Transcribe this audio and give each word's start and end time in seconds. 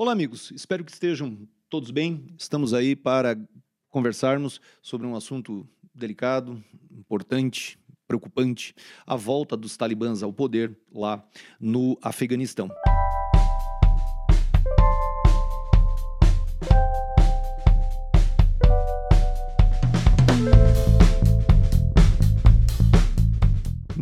Olá, 0.00 0.12
amigos. 0.12 0.50
Espero 0.52 0.82
que 0.82 0.90
estejam 0.90 1.46
todos 1.68 1.90
bem. 1.90 2.34
Estamos 2.38 2.72
aí 2.72 2.96
para 2.96 3.38
conversarmos 3.90 4.58
sobre 4.80 5.06
um 5.06 5.14
assunto 5.14 5.68
delicado, 5.94 6.64
importante, 6.90 7.78
preocupante: 8.08 8.74
a 9.06 9.14
volta 9.14 9.58
dos 9.58 9.76
talibãs 9.76 10.22
ao 10.22 10.32
poder 10.32 10.74
lá 10.90 11.22
no 11.60 11.98
Afeganistão. 12.00 12.70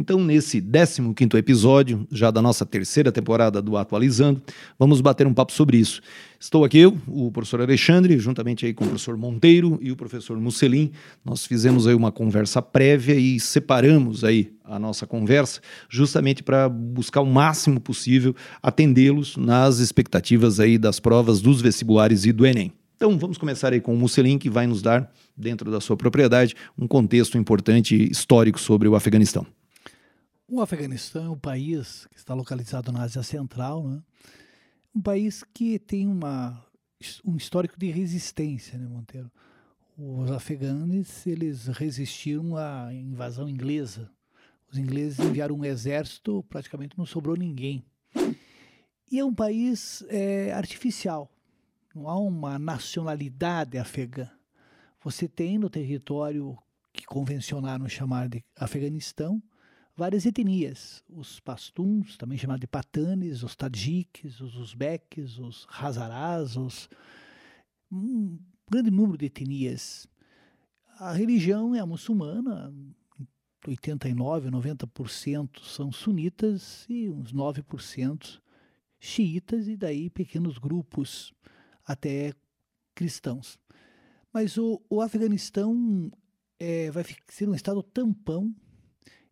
Então, 0.09 0.25
nesse 0.25 0.59
15 0.63 1.37
episódio, 1.37 2.09
já 2.11 2.31
da 2.31 2.41
nossa 2.41 2.65
terceira 2.65 3.13
temporada 3.13 3.61
do 3.61 3.77
Atualizando, 3.77 4.41
vamos 4.79 5.03
bater 5.03 5.27
um 5.27 5.35
papo 5.35 5.53
sobre 5.53 5.77
isso. 5.77 6.01
Estou 6.41 6.65
aqui 6.65 6.79
eu, 6.79 6.97
o 7.07 7.31
professor 7.31 7.61
Alexandre, 7.61 8.19
juntamente 8.19 8.65
aí 8.65 8.73
com 8.73 8.85
o 8.85 8.89
professor 8.89 9.19
Monteiro 9.19 9.79
e 9.83 9.93
o 9.93 9.97
professor 9.97 10.41
Musselin. 10.41 10.93
Nós 11.23 11.45
fizemos 11.45 11.87
aí 11.87 11.95
uma 11.95 12.11
conversa 12.11 12.63
prévia 12.63 13.17
e 13.17 13.39
separamos 13.39 14.25
aí 14.25 14.51
a 14.65 14.79
nossa 14.79 15.07
conversa 15.07 15.61
justamente 15.91 16.43
para 16.43 16.71
buscar 16.71 17.21
o 17.21 17.27
máximo 17.27 17.79
possível 17.79 18.35
atendê-los 18.63 19.37
nas 19.37 19.79
expectativas 19.79 20.59
aí 20.59 20.79
das 20.79 20.99
provas 20.99 21.43
dos 21.43 21.61
vestibulares 21.61 22.25
e 22.25 22.33
do 22.33 22.47
Enem. 22.47 22.73
Então 22.97 23.19
vamos 23.19 23.37
começar 23.37 23.75
aí 23.75 23.81
com 23.83 23.93
o 23.93 23.99
Musselin, 23.99 24.39
que 24.39 24.49
vai 24.49 24.67
nos 24.67 24.81
dar, 24.81 25.13
dentro 25.37 25.71
da 25.71 25.83
sua 25.83 25.99
propriedade, 25.99 26.55
um 26.79 26.89
contexto 26.89 27.37
importante 27.37 28.11
histórico 28.11 28.59
sobre 28.59 28.89
o 28.89 28.95
Afeganistão. 28.95 29.47
O 30.51 30.63
Afeganistão 30.63 31.27
é 31.27 31.29
um 31.29 31.39
país 31.39 32.07
que 32.07 32.17
está 32.17 32.33
localizado 32.33 32.91
na 32.91 33.03
Ásia 33.03 33.23
Central, 33.23 33.87
né? 33.87 34.03
um 34.95 35.03
país 35.03 35.45
que 35.45 35.79
tem 35.79 36.09
uma, 36.09 36.65
um 37.23 37.37
histórico 37.37 37.79
de 37.79 37.91
resistência, 37.91 38.79
né, 38.79 38.89
Monteiro? 38.89 39.31
Os 39.95 40.31
afeganos 40.31 41.27
eles 41.27 41.67
resistiram 41.67 42.57
à 42.57 42.89
invasão 42.95 43.47
inglesa. 43.47 44.11
Os 44.73 44.79
ingleses 44.79 45.19
enviaram 45.19 45.55
um 45.55 45.67
exército, 45.67 46.43
praticamente 46.49 46.97
não 46.97 47.05
sobrou 47.05 47.37
ninguém. 47.37 47.85
E 49.13 49.19
é 49.19 49.25
um 49.25 49.35
país 49.35 50.03
é, 50.09 50.51
artificial, 50.53 51.31
não 51.95 52.09
há 52.09 52.19
uma 52.19 52.59
nacionalidade 52.59 53.77
afegã. 53.77 54.31
Você 55.05 55.29
tem 55.29 55.59
no 55.59 55.69
território 55.69 56.57
que 56.91 57.05
convencionaram 57.05 57.87
chamar 57.87 58.31
de 58.31 58.43
Afeganistão, 58.57 59.43
várias 59.99 60.25
etnias, 60.25 61.03
os 61.09 61.41
pastuns, 61.41 62.17
também 62.17 62.39
chamados 62.39 62.61
de 62.61 62.69
patanes, 62.69 63.43
os 63.43 63.57
tadjiques, 63.57 64.41
os 64.41 64.55
uzbeques, 64.55 65.41
os 65.41 65.67
hazarás, 65.69 66.57
os, 66.57 66.89
um 67.91 68.39
grande 68.71 68.93
número 68.93 69.19
de 69.19 69.27
etnias. 69.27 70.07
A 71.01 71.13
religião 71.13 71.75
é 71.75 71.81
a 71.81 71.87
muçulmana, 71.87 72.73
89, 73.67 74.51
90% 74.53 75.65
são 75.65 75.91
sunitas 75.91 76.87
e 76.89 77.11
uns 77.11 77.33
9% 77.33 78.41
xiitas 79.01 79.67
e 79.67 79.77
daí 79.77 80.09
pequenos 80.11 80.59
grupos 80.59 81.35
até 81.85 82.33
cristãos. 82.95 83.59
Mas 84.33 84.57
o, 84.57 84.81
o 84.89 85.01
Afeganistão 85.01 86.09
é, 86.57 86.89
vai 86.89 87.05
ser 87.27 87.49
um 87.49 87.55
estado 87.55 87.83
tampão 87.83 88.55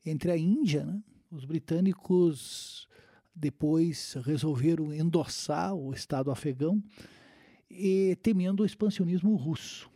entre 0.07 0.31
a 0.31 0.39
Índia, 0.39 0.85
né? 0.85 1.03
os 1.31 1.45
britânicos 1.45 2.89
depois 3.35 4.15
resolveram 4.25 4.95
endossar 4.95 5.75
o 5.75 5.93
Estado 5.93 6.31
afegão 6.31 6.83
e 7.71 8.17
temendo 8.23 8.63
o 8.63 8.67
expansionismo 8.67 9.35
russo. 9.35 9.91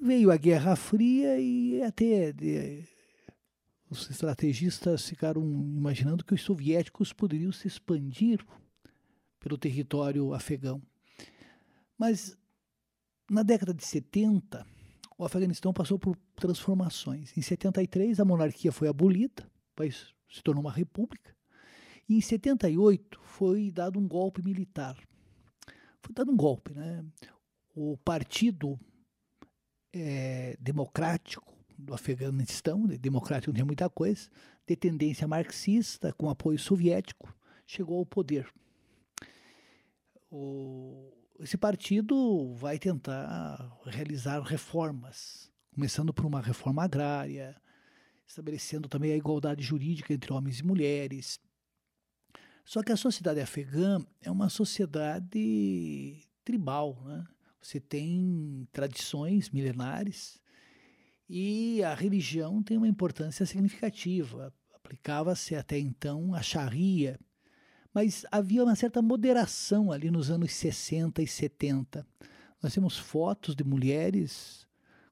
Veio 0.00 0.30
a 0.30 0.36
Guerra 0.36 0.76
Fria 0.76 1.40
e 1.40 1.82
até 1.82 2.32
de, 2.32 2.84
os 3.88 4.08
estrategistas 4.10 5.08
ficaram 5.08 5.42
imaginando 5.42 6.24
que 6.24 6.34
os 6.34 6.42
soviéticos 6.42 7.12
poderiam 7.12 7.52
se 7.52 7.66
expandir 7.66 8.44
pelo 9.40 9.58
território 9.58 10.32
afegão. 10.34 10.82
Mas 11.98 12.36
na 13.30 13.42
década 13.42 13.72
de 13.72 13.84
70, 13.84 14.66
o 15.22 15.26
Afeganistão 15.26 15.72
passou 15.72 16.00
por 16.00 16.16
transformações. 16.34 17.36
Em 17.38 17.42
73, 17.42 18.18
a 18.18 18.24
monarquia 18.24 18.72
foi 18.72 18.88
abolida, 18.88 19.44
o 19.44 19.76
país 19.76 20.12
se 20.28 20.42
tornou 20.42 20.64
uma 20.64 20.72
república. 20.72 21.32
E 22.08 22.16
em 22.16 22.20
78 22.20 23.20
foi 23.22 23.70
dado 23.70 24.00
um 24.00 24.08
golpe 24.08 24.42
militar. 24.42 24.98
Foi 26.00 26.12
dado 26.12 26.32
um 26.32 26.36
golpe, 26.36 26.74
né? 26.74 27.04
O 27.72 27.96
Partido 27.98 28.78
é, 29.92 30.56
Democrático 30.60 31.54
do 31.78 31.94
Afeganistão, 31.94 32.84
democrático 32.86 33.52
não 33.52 33.56
tem 33.56 33.64
muita 33.64 33.88
coisa, 33.88 34.28
de 34.66 34.74
tendência 34.74 35.28
marxista, 35.28 36.12
com 36.12 36.28
apoio 36.28 36.58
soviético, 36.58 37.32
chegou 37.64 37.98
ao 37.98 38.06
poder. 38.06 38.52
O, 40.28 41.12
esse 41.40 41.56
partido 41.56 42.54
vai 42.54 42.78
tentar 42.78 43.78
realizar 43.84 44.40
reformas, 44.42 45.50
começando 45.74 46.12
por 46.12 46.26
uma 46.26 46.40
reforma 46.40 46.84
agrária, 46.84 47.60
estabelecendo 48.26 48.88
também 48.88 49.12
a 49.12 49.16
igualdade 49.16 49.62
jurídica 49.62 50.12
entre 50.12 50.32
homens 50.32 50.60
e 50.60 50.64
mulheres. 50.64 51.40
Só 52.64 52.82
que 52.82 52.92
a 52.92 52.96
sociedade 52.96 53.40
afegã 53.40 54.04
é 54.20 54.30
uma 54.30 54.48
sociedade 54.48 56.20
tribal, 56.44 57.02
né? 57.04 57.24
Você 57.60 57.78
tem 57.78 58.66
tradições 58.72 59.50
milenares 59.50 60.40
e 61.28 61.82
a 61.84 61.94
religião 61.94 62.62
tem 62.62 62.76
uma 62.76 62.88
importância 62.88 63.46
significativa. 63.46 64.52
Aplicava-se 64.74 65.54
até 65.54 65.78
então 65.78 66.34
a 66.34 66.42
Sharia, 66.42 67.18
mas 67.94 68.24
havia 68.30 68.64
uma 68.64 68.74
certa 68.74 69.02
moderação 69.02 69.92
ali 69.92 70.10
nos 70.10 70.30
anos 70.30 70.52
60 70.52 71.22
e 71.22 71.26
70. 71.26 72.06
Nós 72.62 72.72
temos 72.74 72.96
fotos 72.96 73.54
de 73.54 73.64
mulheres 73.64 74.66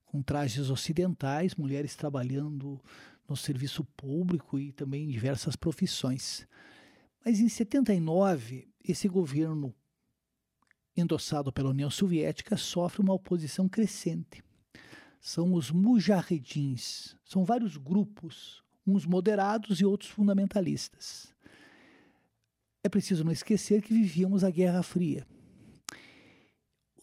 com 0.07 0.23
trajes 0.23 0.71
ocidentais, 0.71 1.55
mulheres 1.55 1.95
trabalhando 1.95 2.81
no 3.29 3.37
serviço 3.37 3.85
público 3.97 4.59
e 4.59 4.73
também 4.73 5.05
em 5.05 5.11
diversas 5.11 5.55
profissões. 5.55 6.47
Mas 7.25 7.39
em 7.39 7.49
79, 7.49 8.69
esse 8.83 9.09
governo 9.09 9.75
endossado 10.97 11.53
pela 11.53 11.71
União 11.71 11.91
Soviética 11.91 12.57
sofre 12.57 13.03
uma 13.03 13.15
oposição 13.15 13.69
crescente. 13.69 14.43
São 15.21 15.53
os 15.53 15.71
mujahedins, 15.71 17.15
são 17.25 17.45
vários 17.45 17.77
grupos, 17.77 18.65
uns 18.87 19.05
moderados 19.05 19.81
e 19.81 19.85
outros 19.85 20.11
fundamentalistas. 20.11 21.33
É 22.83 22.89
preciso 22.89 23.25
não 23.25 23.33
esquecer 23.33 23.83
que 23.83 23.93
vivíamos 23.93 24.43
a 24.43 24.51
Guerra 24.51 24.83
Fria. 24.83 25.27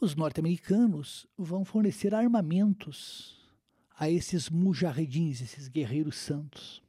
Os 0.01 0.15
norte-americanos 0.15 1.27
vão 1.37 1.63
fornecer 1.63 2.15
armamentos 2.15 3.47
a 3.95 4.09
esses 4.09 4.49
mujahedins, 4.49 5.41
esses 5.41 5.67
guerreiros 5.67 6.15
santos. 6.17 6.81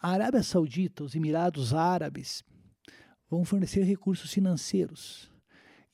A 0.00 0.10
Arábia 0.10 0.42
Saudita, 0.42 1.04
os 1.04 1.14
Emirados 1.14 1.72
Árabes, 1.74 2.42
vão 3.28 3.44
fornecer 3.44 3.82
recursos 3.84 4.32
financeiros. 4.32 5.30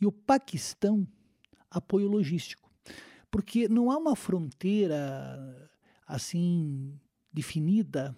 E 0.00 0.06
o 0.06 0.12
Paquistão, 0.12 1.06
apoio 1.70 2.08
logístico. 2.08 2.70
Porque 3.30 3.68
não 3.68 3.90
há 3.90 3.98
uma 3.98 4.16
fronteira 4.16 5.70
assim 6.06 6.98
definida 7.32 8.16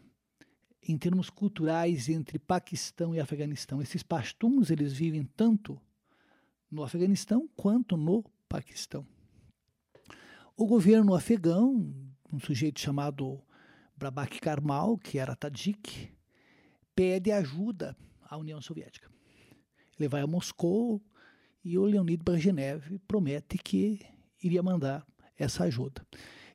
em 0.87 0.97
termos 0.97 1.31
culturais 1.31 2.09
entre 2.09 2.39
Paquistão 2.39 3.15
e 3.15 3.21
Afeganistão. 3.21 3.83
Esses 3.83 4.03
pastuns 4.03 4.71
eles 4.71 4.93
vivem 4.93 5.25
tanto 5.37 5.81
no 6.71 6.83
Afeganistão 6.83 7.49
quanto 7.57 7.97
no 7.97 8.25
Paquistão. 8.49 9.07
O 10.57 10.67
governo 10.67 11.15
afegão, 11.15 11.95
um 12.33 12.39
sujeito 12.39 12.81
chamado 12.81 13.43
Brabak 13.97 14.41
Karmal, 14.41 14.99
que 14.99 15.19
era 15.19 15.37
Tajik, 15.37 16.13
pede 16.95 17.33
ajuda 17.33 17.97
à 18.23 18.37
União 18.37 18.61
Soviética. 18.61 19.11
Ele 19.99 20.09
vai 20.09 20.23
a 20.23 20.27
Moscou 20.27 21.03
e 21.65 21.77
o 21.77 21.85
Leonid 21.85 22.23
Brezhnev 22.23 22.99
promete 23.07 23.59
que 23.59 24.01
iria 24.43 24.63
mandar 24.63 25.07
essa 25.39 25.65
ajuda. 25.65 26.07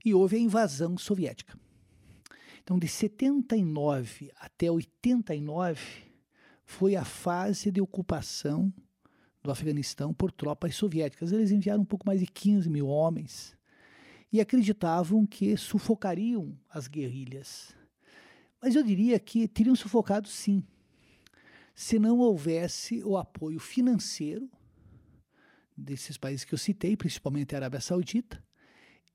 E 0.03 0.13
houve 0.13 0.35
a 0.35 0.39
invasão 0.39 0.97
soviética. 0.97 1.57
Então, 2.65 2.79
de 2.79 2.88
79 2.88 4.31
até 4.39 4.71
89 4.71 5.79
foi 6.63 6.95
a 6.95 7.06
fase 7.06 7.69
de 7.69 7.79
ocupação 7.79 8.73
do 9.44 9.51
Afeganistão 9.51 10.12
por 10.12 10.31
tropas 10.31 10.75
soviéticas. 10.75 11.31
Eles 11.31 11.51
enviaram 11.51 11.83
um 11.83 11.85
pouco 11.85 12.07
mais 12.07 12.19
de 12.19 12.25
15 12.25 12.67
mil 12.67 12.88
homens 12.88 13.56
e 14.33 14.41
acreditavam 14.41 15.27
que 15.27 15.56
sufocariam 15.56 16.57
as 16.67 16.88
guerrilhas. 16.88 17.75
Mas 18.59 18.73
eu 18.73 18.81
diria 18.81 19.19
que 19.19 19.47
teriam 19.47 19.75
sufocado 19.75 20.27
sim, 20.27 20.63
se 21.75 22.00
não 22.00 22.17
houvesse 22.17 23.03
o 23.03 23.15
apoio 23.15 23.59
financeiro 23.59 24.50
desses 25.77 26.17
países 26.17 26.44
que 26.44 26.56
eu 26.56 26.57
citei, 26.57 26.97
principalmente 26.97 27.53
a 27.53 27.59
Arábia 27.59 27.79
Saudita, 27.79 28.44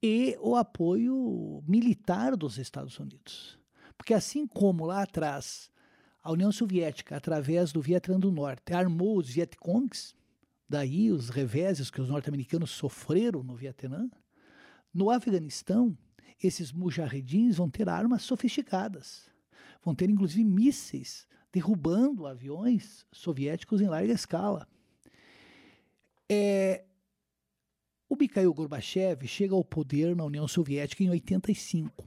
e 0.03 0.37
o 0.41 0.57
apoio 0.57 1.63
militar 1.67 2.37
dos 2.37 2.59
Estados 2.59 2.99
Unidos. 2.99 3.59
Porque 3.97 4.15
assim 4.15 4.47
como 4.47 4.87
lá 4.87 5.03
atrás 5.03 5.71
a 6.23 6.33
União 6.33 6.53
Soviética, 6.53 7.17
através 7.17 7.73
do 7.73 7.81
Vietnã 7.81 8.19
do 8.19 8.31
Norte, 8.31 8.73
armou 8.73 9.19
os 9.19 9.29
Vietcongs, 9.29 10.15
daí 10.69 11.11
os 11.11 11.29
reveses 11.29 11.91
que 11.91 12.01
os 12.01 12.09
norte-americanos 12.09 12.71
sofreram 12.71 13.43
no 13.43 13.57
Vietnã, 13.57 14.11
no 14.93 15.11
Afeganistão, 15.11 15.97
esses 16.43 16.73
mujahedins 16.73 17.57
vão 17.57 17.71
ter 17.71 17.89
armas 17.89 18.23
sofisticadas, 18.23 19.31
vão 19.83 19.95
ter 19.95 20.09
inclusive 20.11 20.45
mísseis 20.45 21.27
derrubando 21.53 22.27
aviões 22.27 23.05
soviéticos 23.13 23.81
em 23.81 23.89
larga 23.89 24.13
escala. 24.13 24.69
É, 26.29 26.85
o 28.11 28.17
Mikhail 28.17 28.53
Gorbachev 28.53 29.25
chega 29.29 29.55
ao 29.55 29.65
poder 29.65 30.17
na 30.17 30.25
União 30.25 30.49
Soviética 30.49 31.05
em 31.05 31.11
85 31.11 32.05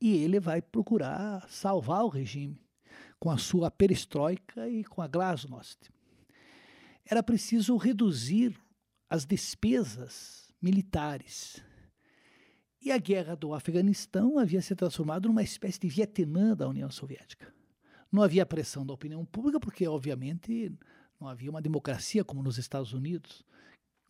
e 0.00 0.16
ele 0.16 0.40
vai 0.40 0.62
procurar 0.62 1.46
salvar 1.50 2.02
o 2.02 2.08
regime 2.08 2.58
com 3.18 3.30
a 3.30 3.36
sua 3.36 3.70
perestroika 3.70 4.66
e 4.66 4.82
com 4.82 5.02
a 5.02 5.06
glasnost. 5.06 5.90
Era 7.04 7.22
preciso 7.22 7.76
reduzir 7.76 8.58
as 9.10 9.26
despesas 9.26 10.50
militares. 10.62 11.62
E 12.80 12.90
a 12.90 12.96
guerra 12.96 13.36
do 13.36 13.52
Afeganistão 13.52 14.38
havia 14.38 14.62
se 14.62 14.74
transformado 14.74 15.28
numa 15.28 15.42
espécie 15.42 15.78
de 15.78 15.88
Vietnã 15.88 16.56
da 16.56 16.66
União 16.66 16.90
Soviética. 16.90 17.52
Não 18.10 18.22
havia 18.22 18.46
pressão 18.46 18.86
da 18.86 18.94
opinião 18.94 19.26
pública, 19.26 19.60
porque, 19.60 19.86
obviamente, 19.86 20.72
não 21.20 21.28
havia 21.28 21.50
uma 21.50 21.60
democracia 21.60 22.24
como 22.24 22.42
nos 22.42 22.56
Estados 22.56 22.94
Unidos, 22.94 23.44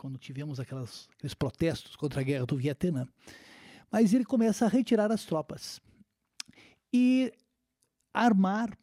quando 0.01 0.19
tivemos 0.19 0.59
aquelas, 0.59 1.11
aqueles 1.13 1.35
protestos 1.35 1.95
contra 1.95 2.23
a 2.23 2.25
guerra 2.25 2.47
do 2.47 2.57
Vietnã. 2.57 3.07
Mas 3.93 4.15
ele 4.15 4.25
começa 4.25 4.65
a 4.65 4.69
retirar 4.69 5.13
as 5.13 5.27
tropas 5.27 5.79
e 6.91 7.31
armar 8.15 8.75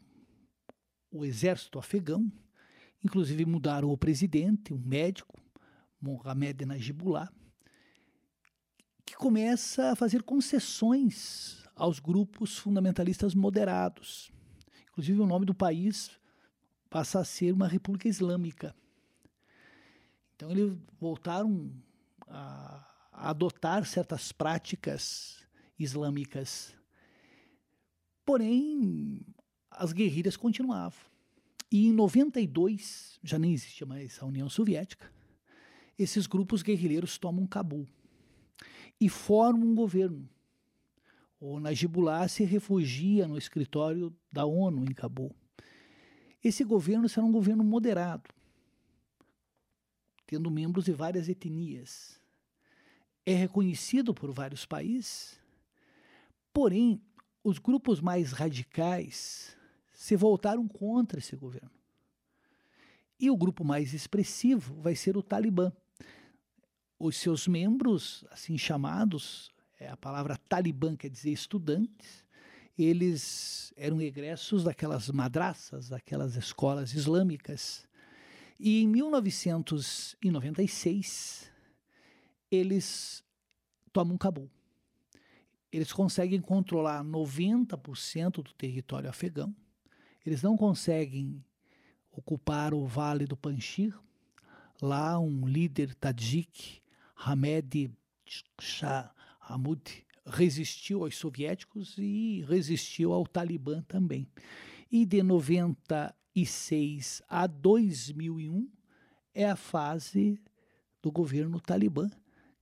o 1.09 1.25
exército 1.25 1.79
afegão, 1.79 2.31
inclusive 3.03 3.47
mudaram 3.47 3.89
o 3.89 3.97
presidente, 3.97 4.71
um 4.71 4.77
médico, 4.77 5.41
Mohamed 5.99 6.63
Najibullah, 6.67 7.33
que 9.03 9.15
começa 9.15 9.93
a 9.93 9.95
fazer 9.95 10.21
concessões 10.21 11.63
aos 11.75 11.99
grupos 11.99 12.59
fundamentalistas 12.59 13.33
moderados. 13.33 14.31
Inclusive, 14.91 15.19
o 15.19 15.25
nome 15.25 15.47
do 15.47 15.55
país 15.55 16.11
passa 16.91 17.19
a 17.19 17.25
ser 17.25 17.53
uma 17.53 17.67
república 17.67 18.07
islâmica. 18.07 18.75
Então, 20.37 20.51
eles 20.51 20.77
voltaram 20.99 21.71
a, 22.27 22.87
adotar 23.11 23.83
certas 23.87 24.31
práticas 24.31 25.43
islâmicas. 25.79 26.75
Porém, 28.23 29.25
as 29.71 29.91
guerrilhas 29.91 30.37
continuavam. 30.37 30.99
E 31.71 31.87
em 31.87 31.91
92, 31.91 33.19
já 33.23 33.39
nem 33.39 33.51
existia 33.51 33.87
mais 33.87 34.21
a 34.21 34.27
União 34.27 34.47
Soviética, 34.47 35.11
esses 35.97 36.27
grupos 36.27 36.61
guerrilheiros 36.61 37.17
tomam 37.17 37.47
Cabul 37.47 37.87
e 39.01 39.09
formam 39.09 39.69
um 39.69 39.75
governo. 39.75 40.29
O 41.39 41.59
Najibullah 41.59 42.27
se 42.27 42.43
refugia 42.43 43.27
no 43.27 43.39
escritório 43.39 44.15
da 44.31 44.45
ONU 44.45 44.83
em 44.83 44.93
Cabul. 44.93 45.35
Esse 46.43 46.63
governo 46.63 47.09
será 47.09 47.25
um 47.25 47.31
governo 47.31 47.63
moderado, 47.63 48.29
tendo 50.27 50.51
membros 50.51 50.85
de 50.85 50.91
várias 50.91 51.27
etnias. 51.27 52.21
É 53.25 53.33
reconhecido 53.33 54.13
por 54.13 54.31
vários 54.31 54.65
países, 54.65 55.39
porém, 56.53 57.01
os 57.43 57.57
grupos 57.57 57.99
mais 57.99 58.31
radicais 58.33 59.57
se 59.93 60.15
voltaram 60.15 60.67
contra 60.67 61.17
esse 61.17 61.35
governo. 61.35 61.71
E 63.19 63.31
o 63.31 63.37
grupo 63.37 63.63
mais 63.63 63.93
expressivo 63.93 64.79
vai 64.81 64.95
ser 64.95 65.17
o 65.17 65.23
Talibã. 65.23 65.71
Os 66.99 67.17
seus 67.17 67.47
membros, 67.47 68.25
assim 68.29 68.57
chamados, 68.57 69.49
é 69.79 69.87
a 69.87 69.97
palavra 69.97 70.37
Talibã 70.37 70.95
quer 70.95 71.09
dizer 71.09 71.31
estudantes, 71.31 72.25
eles 72.77 73.73
eram 73.75 73.99
egressos 74.01 74.63
daquelas 74.63 75.09
madraças, 75.09 75.89
daquelas 75.89 76.35
escolas 76.35 76.93
islâmicas. 76.93 77.86
E 78.59 78.81
em 78.81 78.87
1996, 78.87 81.51
eles 82.49 83.23
tomam 83.93 84.17
Cabul. 84.17 84.49
Eles 85.71 85.91
conseguem 85.91 86.41
controlar 86.41 87.03
90% 87.03 88.43
do 88.43 88.53
território 88.53 89.07
afegão 89.09 89.55
eles 90.27 90.41
não 90.41 90.57
conseguem 90.57 91.41
ocupar 92.11 92.73
o 92.73 92.85
Vale 92.85 93.25
do 93.25 93.37
Panjshir. 93.37 93.97
Lá, 94.81 95.17
um 95.17 95.47
líder 95.47 95.95
tadjik, 95.95 96.81
Hamed 97.15 97.89
Shah 98.59 99.15
Hamoud, 99.39 100.05
resistiu 100.25 101.05
aos 101.05 101.15
soviéticos 101.15 101.95
e 101.97 102.43
resistiu 102.45 103.13
ao 103.13 103.25
Talibã 103.25 103.81
também. 103.83 104.27
E 104.91 105.05
de 105.05 105.23
96 106.37 107.23
a 107.27 107.47
2001 107.47 108.69
é 109.33 109.49
a 109.49 109.55
fase 109.55 110.39
do 111.01 111.11
governo 111.11 111.59
Talibã, 111.59 112.07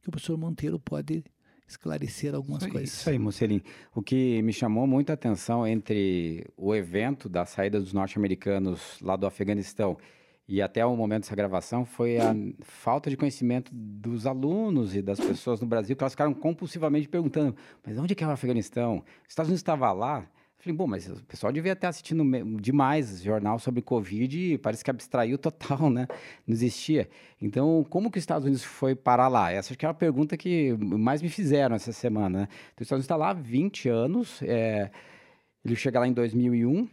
que 0.02 0.08
o 0.08 0.12
professor 0.12 0.38
Monteiro 0.38 0.80
pode 0.80 1.26
esclarecer 1.68 2.34
algumas 2.34 2.62
isso, 2.64 2.72
coisas. 2.72 2.94
Isso 2.94 3.10
aí, 3.10 3.20
Mussolini. 3.20 3.64
O 3.94 4.02
que 4.02 4.42
me 4.44 4.54
chamou 4.54 4.88
muito 4.88 5.10
a 5.10 5.14
atenção 5.14 5.68
entre 5.68 6.48
o 6.56 6.74
evento 6.74 7.28
da 7.28 7.46
saída 7.46 7.80
dos 7.80 7.92
norte-americanos 7.92 9.00
lá 9.02 9.16
do 9.16 9.26
Afeganistão 9.26 9.98
e 10.48 10.62
até 10.62 10.86
o 10.86 10.96
momento 10.96 11.24
dessa 11.24 11.36
gravação 11.36 11.84
foi 11.84 12.18
a 12.18 12.34
falta 12.62 13.10
de 13.10 13.18
conhecimento 13.18 13.72
dos 13.74 14.28
alunos 14.28 14.96
e 14.96 15.02
das 15.02 15.20
pessoas 15.20 15.60
no 15.60 15.68
Brasil, 15.68 15.96
que 15.96 16.04
elas 16.04 16.14
ficaram 16.14 16.34
compulsivamente 16.34 17.10
perguntando: 17.10 17.56
mas 17.86 17.98
onde 17.98 18.14
é 18.14 18.16
que 18.16 18.24
é 18.24 18.28
o 18.28 18.30
Afeganistão? 18.30 19.04
Os 19.24 19.30
Estados 19.30 19.50
Unidos 19.50 19.60
estava 19.60 19.92
lá? 19.92 20.30
Falei, 20.58 20.76
bom, 20.76 20.88
mas 20.88 21.08
o 21.08 21.24
pessoal 21.26 21.54
devia 21.54 21.74
estar 21.74 21.90
assistindo 21.90 22.24
demais 22.60 23.22
jornal 23.22 23.60
sobre 23.60 23.82
Covid 23.82 24.54
e 24.54 24.58
parece 24.58 24.84
que 24.84 24.90
abstraiu 24.90 25.38
total, 25.38 25.90
né? 25.92 26.08
Não 26.48 26.54
existia. 26.54 27.08
Então, 27.40 27.86
como 27.90 28.10
que 28.10 28.18
os 28.18 28.24
Estados 28.24 28.46
Unidos 28.46 28.64
foi 28.64 28.96
parar 28.96 29.28
lá? 29.28 29.52
Essa 29.52 29.74
acho 29.74 29.78
que 29.78 29.86
é 29.86 29.90
a 29.90 29.94
pergunta 29.94 30.36
que 30.36 30.74
mais 30.80 31.22
me 31.22 31.30
fizeram 31.30 31.76
essa 31.76 31.92
semana, 31.92 32.40
né? 32.40 32.48
Então, 32.74 32.82
os 32.82 32.88
Estados 32.88 32.92
Unidos 32.92 33.06
está 33.06 33.16
lá 33.16 33.30
há 33.30 33.34
20 33.34 33.90
anos, 33.90 34.42
é, 34.42 34.90
ele 35.64 35.76
chega 35.76 36.00
lá 36.00 36.08
em 36.08 36.14
2001, 36.14 36.88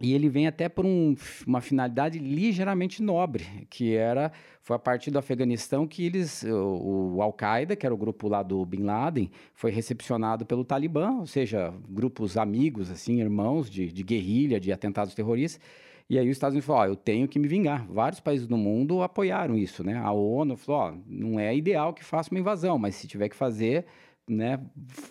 e 0.00 0.12
ele 0.14 0.28
vem 0.28 0.46
até 0.46 0.68
por 0.68 0.84
um, 0.84 1.14
uma 1.46 1.60
finalidade 1.60 2.18
ligeiramente 2.18 3.02
nobre, 3.02 3.66
que 3.70 3.94
era 3.94 4.30
foi 4.60 4.76
a 4.76 4.78
partir 4.78 5.10
do 5.10 5.18
Afeganistão 5.18 5.86
que 5.86 6.04
eles 6.04 6.42
o, 6.42 7.16
o 7.16 7.22
Al-Qaeda, 7.22 7.76
que 7.76 7.86
era 7.86 7.94
o 7.94 7.98
grupo 7.98 8.28
lá 8.28 8.42
do 8.42 8.64
Bin 8.66 8.82
Laden, 8.82 9.30
foi 9.54 9.70
recepcionado 9.70 10.44
pelo 10.44 10.64
Talibã, 10.64 11.12
ou 11.20 11.26
seja, 11.26 11.72
grupos 11.88 12.36
amigos 12.36 12.90
assim, 12.90 13.20
irmãos 13.20 13.70
de, 13.70 13.92
de 13.92 14.02
guerrilha, 14.02 14.58
de 14.58 14.72
atentados 14.72 15.14
terroristas. 15.14 15.62
E 16.08 16.18
aí 16.18 16.26
os 16.28 16.36
Estados 16.36 16.54
Unidos 16.54 16.66
falou, 16.66 16.84
eu 16.84 16.94
tenho 16.94 17.26
que 17.26 17.38
me 17.38 17.48
vingar. 17.48 17.84
Vários 17.88 18.20
países 18.20 18.46
do 18.46 18.56
mundo 18.56 19.02
apoiaram 19.02 19.56
isso, 19.56 19.82
né? 19.82 19.96
A 19.96 20.12
ONU 20.12 20.56
falou, 20.56 20.98
não 21.06 21.38
é 21.38 21.54
ideal 21.54 21.92
que 21.92 22.04
faça 22.04 22.30
uma 22.30 22.38
invasão, 22.38 22.78
mas 22.78 22.94
se 22.94 23.08
tiver 23.08 23.28
que 23.28 23.34
fazer, 23.34 23.84
né, 24.28 24.60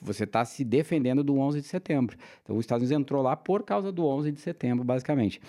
você 0.01 0.25
está 0.25 0.43
se 0.43 0.63
defendendo 0.63 1.23
do 1.23 1.37
11 1.37 1.61
de 1.61 1.67
setembro. 1.67 2.17
Então, 2.43 2.55
os 2.55 2.63
Estados 2.63 2.83
Unidos 2.83 3.01
entrou 3.01 3.21
lá 3.21 3.35
por 3.35 3.63
causa 3.63 3.91
do 3.91 4.05
11 4.05 4.31
de 4.31 4.39
setembro, 4.41 4.83
basicamente. 4.83 5.41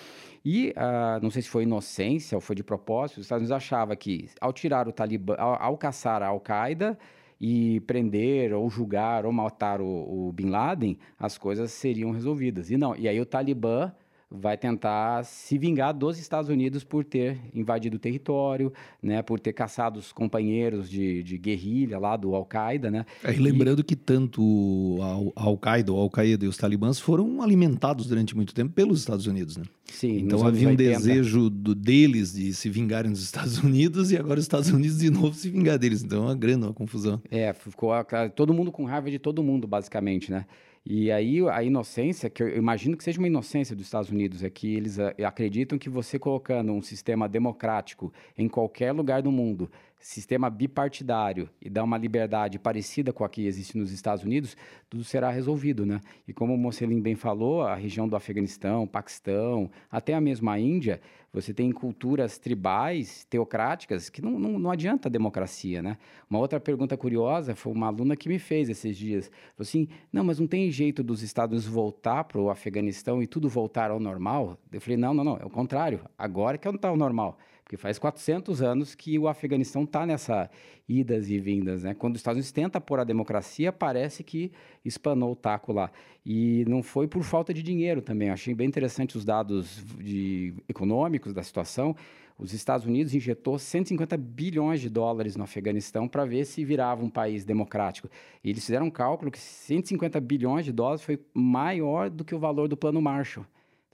E, 0.45 0.73
uh, 0.77 1.23
não 1.23 1.31
sei 1.31 1.43
se 1.43 1.49
foi 1.49 1.65
inocência 1.65 2.37
ou 2.37 2.41
foi 2.41 2.55
de 2.55 2.63
propósito, 2.63 3.19
os 3.19 3.27
Estados 3.27 3.43
Unidos 3.43 3.57
achava 3.57 3.97
que, 3.97 4.29
ao 4.41 4.53
tirar 4.53 4.87
o 4.87 4.93
Talibã, 4.93 5.35
ao, 5.37 5.61
ao 5.61 5.77
caçar 5.77 6.23
a 6.23 6.29
Al-Qaeda 6.29 6.97
e 7.41 7.81
prender 7.81 8.55
ou 8.55 8.69
julgar 8.71 9.27
ou 9.27 9.33
matar 9.33 9.81
o, 9.81 10.29
o 10.29 10.33
Bin 10.33 10.49
Laden, 10.49 10.99
as 11.19 11.37
coisas 11.37 11.73
seriam 11.73 12.11
resolvidas. 12.13 12.71
E 12.71 12.77
não, 12.77 12.95
e 12.97 13.09
aí 13.09 13.21
o 13.21 13.27
Talibã 13.27 13.93
vai 14.31 14.57
tentar 14.57 15.25
se 15.25 15.57
vingar 15.57 15.95
dos 15.95 16.19
Estados 16.19 16.51
Unidos 16.51 16.83
por 16.83 17.05
ter 17.05 17.39
invadido 17.55 17.97
o 17.97 17.99
território, 17.99 18.73
né, 19.01 19.23
por 19.23 19.39
ter 19.39 19.53
caçado 19.53 19.99
os 19.99 20.11
companheiros 20.11 20.91
de, 20.91 21.23
de 21.23 21.39
guerrilha 21.39 21.99
lá 21.99 22.17
do 22.17 22.35
Al-Qaeda, 22.35 22.91
né? 22.91 23.07
É, 23.23 23.33
e 23.33 23.39
lembrando 23.39 23.81
e... 23.81 23.85
que 23.85 23.95
tanto 23.95 24.99
a 25.37 25.43
Al-Qaeda, 25.43 25.93
o 25.93 25.97
Al-Qaeda 25.97 26.45
e 26.45 26.49
os 26.49 26.57
talibãs 26.57 26.99
foram 26.99 27.41
alimentados 27.41 28.07
durante 28.07 28.35
muito 28.35 28.53
tempo 28.53 28.73
pelos 28.73 28.99
Estados 28.99 29.27
Unidos, 29.27 29.57
né? 29.57 29.65
Sim. 29.85 30.19
Então 30.19 30.45
havia 30.45 30.67
um 30.67 30.73
80. 30.73 30.99
desejo 30.99 31.49
do, 31.49 31.75
deles 31.75 32.33
de 32.33 32.53
se 32.53 32.69
vingarem 32.69 33.13
dos 33.13 33.23
Estados 33.23 33.59
Unidos 33.63 34.11
e 34.11 34.17
agora 34.17 34.41
os 34.41 34.45
Estados 34.45 34.71
Unidos 34.71 34.99
de 34.99 35.11
novo 35.11 35.35
se 35.35 35.49
vingar 35.49 35.79
deles. 35.79 36.03
Então 36.03 36.25
é 36.25 36.27
uma 36.27 36.35
grande 36.35 36.67
uma 36.67 36.75
confusão. 36.75 37.23
É, 37.31 37.53
ficou 37.53 37.93
todo 38.35 38.53
mundo 38.53 38.73
com 38.73 38.85
raiva 38.85 39.11
de 39.11 39.19
todo 39.19 39.43
mundo, 39.43 39.67
basicamente, 39.67 40.31
né? 40.31 40.47
E 40.89 41.11
aí 41.11 41.41
a 41.49 41.65
inocência, 41.65 42.31
que 42.31 42.41
eu 42.41 42.57
imagino 42.57 42.97
que 42.97 43.03
seja 43.03 43.19
uma 43.19 43.27
inocência 43.27 43.75
dos 43.75 43.87
Estados 43.87 44.09
Unidos, 44.09 44.45
é 44.45 44.49
que 44.49 44.73
eles 44.73 45.01
eh, 45.01 45.17
acreditam 45.25 45.77
que 45.77 45.91
você 45.91 46.17
colocando 46.17 46.73
um 46.73 46.81
sistema 46.81 47.29
democrático 47.29 48.13
em 48.39 48.49
qualquer 48.49 48.93
lugar 48.93 49.21
do 49.21 49.33
mundo, 49.33 49.69
sistema 49.99 50.49
bipartidário 50.49 51.49
e 51.61 51.69
dar 51.69 51.83
uma 51.83 51.99
liberdade 51.99 52.59
parecida 52.59 53.13
com 53.13 53.25
a 53.25 53.29
que 53.29 53.47
existe 53.47 53.77
nos 53.77 53.91
Estados 53.91 54.25
Unidos, 54.25 54.57
tudo 54.89 55.03
será 55.03 55.31
resolvido, 55.31 55.85
né? 55.85 56.01
E 56.29 56.33
como 56.33 56.55
o 56.55 56.59
Mocelin 56.59 57.01
bem 57.01 57.15
falou, 57.15 57.63
a 57.63 57.75
região 57.75 58.09
do 58.09 58.15
Afeganistão, 58.15 58.87
Paquistão, 58.87 59.71
até 59.91 60.15
a 60.15 60.21
mesma 60.21 60.59
Índia, 60.59 61.01
você 61.33 61.53
tem 61.53 61.71
culturas 61.71 62.39
tribais, 62.39 63.27
teocráticas, 63.29 64.09
que 64.09 64.23
não, 64.23 64.39
não, 64.39 64.59
não 64.59 64.71
adianta 64.71 65.09
a 65.09 65.11
democracia, 65.11 65.83
né? 65.83 65.99
Uma 66.31 66.39
outra 66.39 66.59
pergunta 66.59 66.97
curiosa 66.97 67.55
foi 67.55 67.73
uma 67.73 67.89
aluna 67.89 68.17
que 68.17 68.29
me 68.29 68.39
fez 68.39 68.71
esses 68.71 68.97
dias. 68.97 69.27
Falou 69.27 69.61
assim, 69.69 69.89
não, 70.13 70.25
mas 70.25 70.39
não 70.41 70.47
tem 70.47 70.71
jeito 70.71 71.03
dos 71.03 71.23
Estados 71.23 71.67
voltar 71.67 72.25
para 72.25 72.41
o 72.41 72.49
Afeganistão 72.49 73.23
e 73.23 73.27
tudo 73.27 73.49
voltar 73.49 73.91
ao 73.91 74.01
normal? 74.01 74.59
Eu 74.73 74.81
falei, 74.81 74.97
não, 74.97 75.13
não, 75.13 75.25
não, 75.25 75.37
é 75.37 75.45
o 75.45 75.51
contrário. 75.51 76.01
Agora 76.17 76.57
que 76.57 76.67
não 76.67 76.77
está 76.77 76.91
o 76.91 76.97
normal. 76.97 77.39
Porque 77.67 77.77
faz 77.77 77.99
400 77.99 78.63
anos 78.63 78.95
que 78.95 79.19
o 79.19 79.27
Afeganistão 79.27 79.83
está 79.83 80.07
nessa 80.07 80.49
idas 80.89 81.29
e 81.29 81.41
vindas, 81.41 81.83
né? 81.83 81.95
Quando 81.95 82.15
os 82.15 82.21
Estados 82.21 82.37
Unidos 82.37 82.53
tenta 82.53 82.81
pôr 82.81 83.01
a 83.01 83.05
democracia, 83.05 83.73
parece 83.73 84.23
que 84.23 84.53
espanou 84.85 85.33
o 85.33 85.35
taco 85.35 85.73
lá. 85.73 85.91
E 86.25 86.65
não 86.69 86.81
foi 86.81 87.09
por 87.09 87.25
falta 87.25 87.53
de 87.53 87.65
dinheiro 87.65 88.01
também. 88.01 88.31
Achei 88.31 88.55
bem 88.55 88.69
interessante 88.69 89.17
os 89.17 89.25
dados 89.25 89.85
de, 89.99 90.55
econômicos 90.69 91.35
da 91.35 91.43
situação. 91.43 91.97
Os 92.39 92.53
Estados 92.53 92.87
Unidos 92.87 93.13
injetou 93.17 93.59
150 93.59 94.17
bilhões 94.17 94.81
de 94.81 94.89
dólares 94.89 95.35
no 95.35 95.43
Afeganistão 95.43 96.07
para 96.07 96.25
ver 96.25 96.45
se 96.45 96.65
virava 96.65 97.05
um 97.05 97.11
país 97.11 97.45
democrático. 97.45 98.09
E 98.45 98.51
eles 98.51 98.65
fizeram 98.65 98.87
um 98.87 98.91
cálculo 98.93 99.29
que 99.29 99.41
150 99.41 100.21
bilhões 100.21 100.65
de 100.65 100.71
dólares 100.71 101.03
foi 101.03 101.19
maior 101.35 102.11
do 102.11 102.25
que 102.25 102.35
o 102.35 102.39
valor 102.39 102.69
do 102.69 102.77
Plano 102.77 103.03
Marshall. 103.03 103.45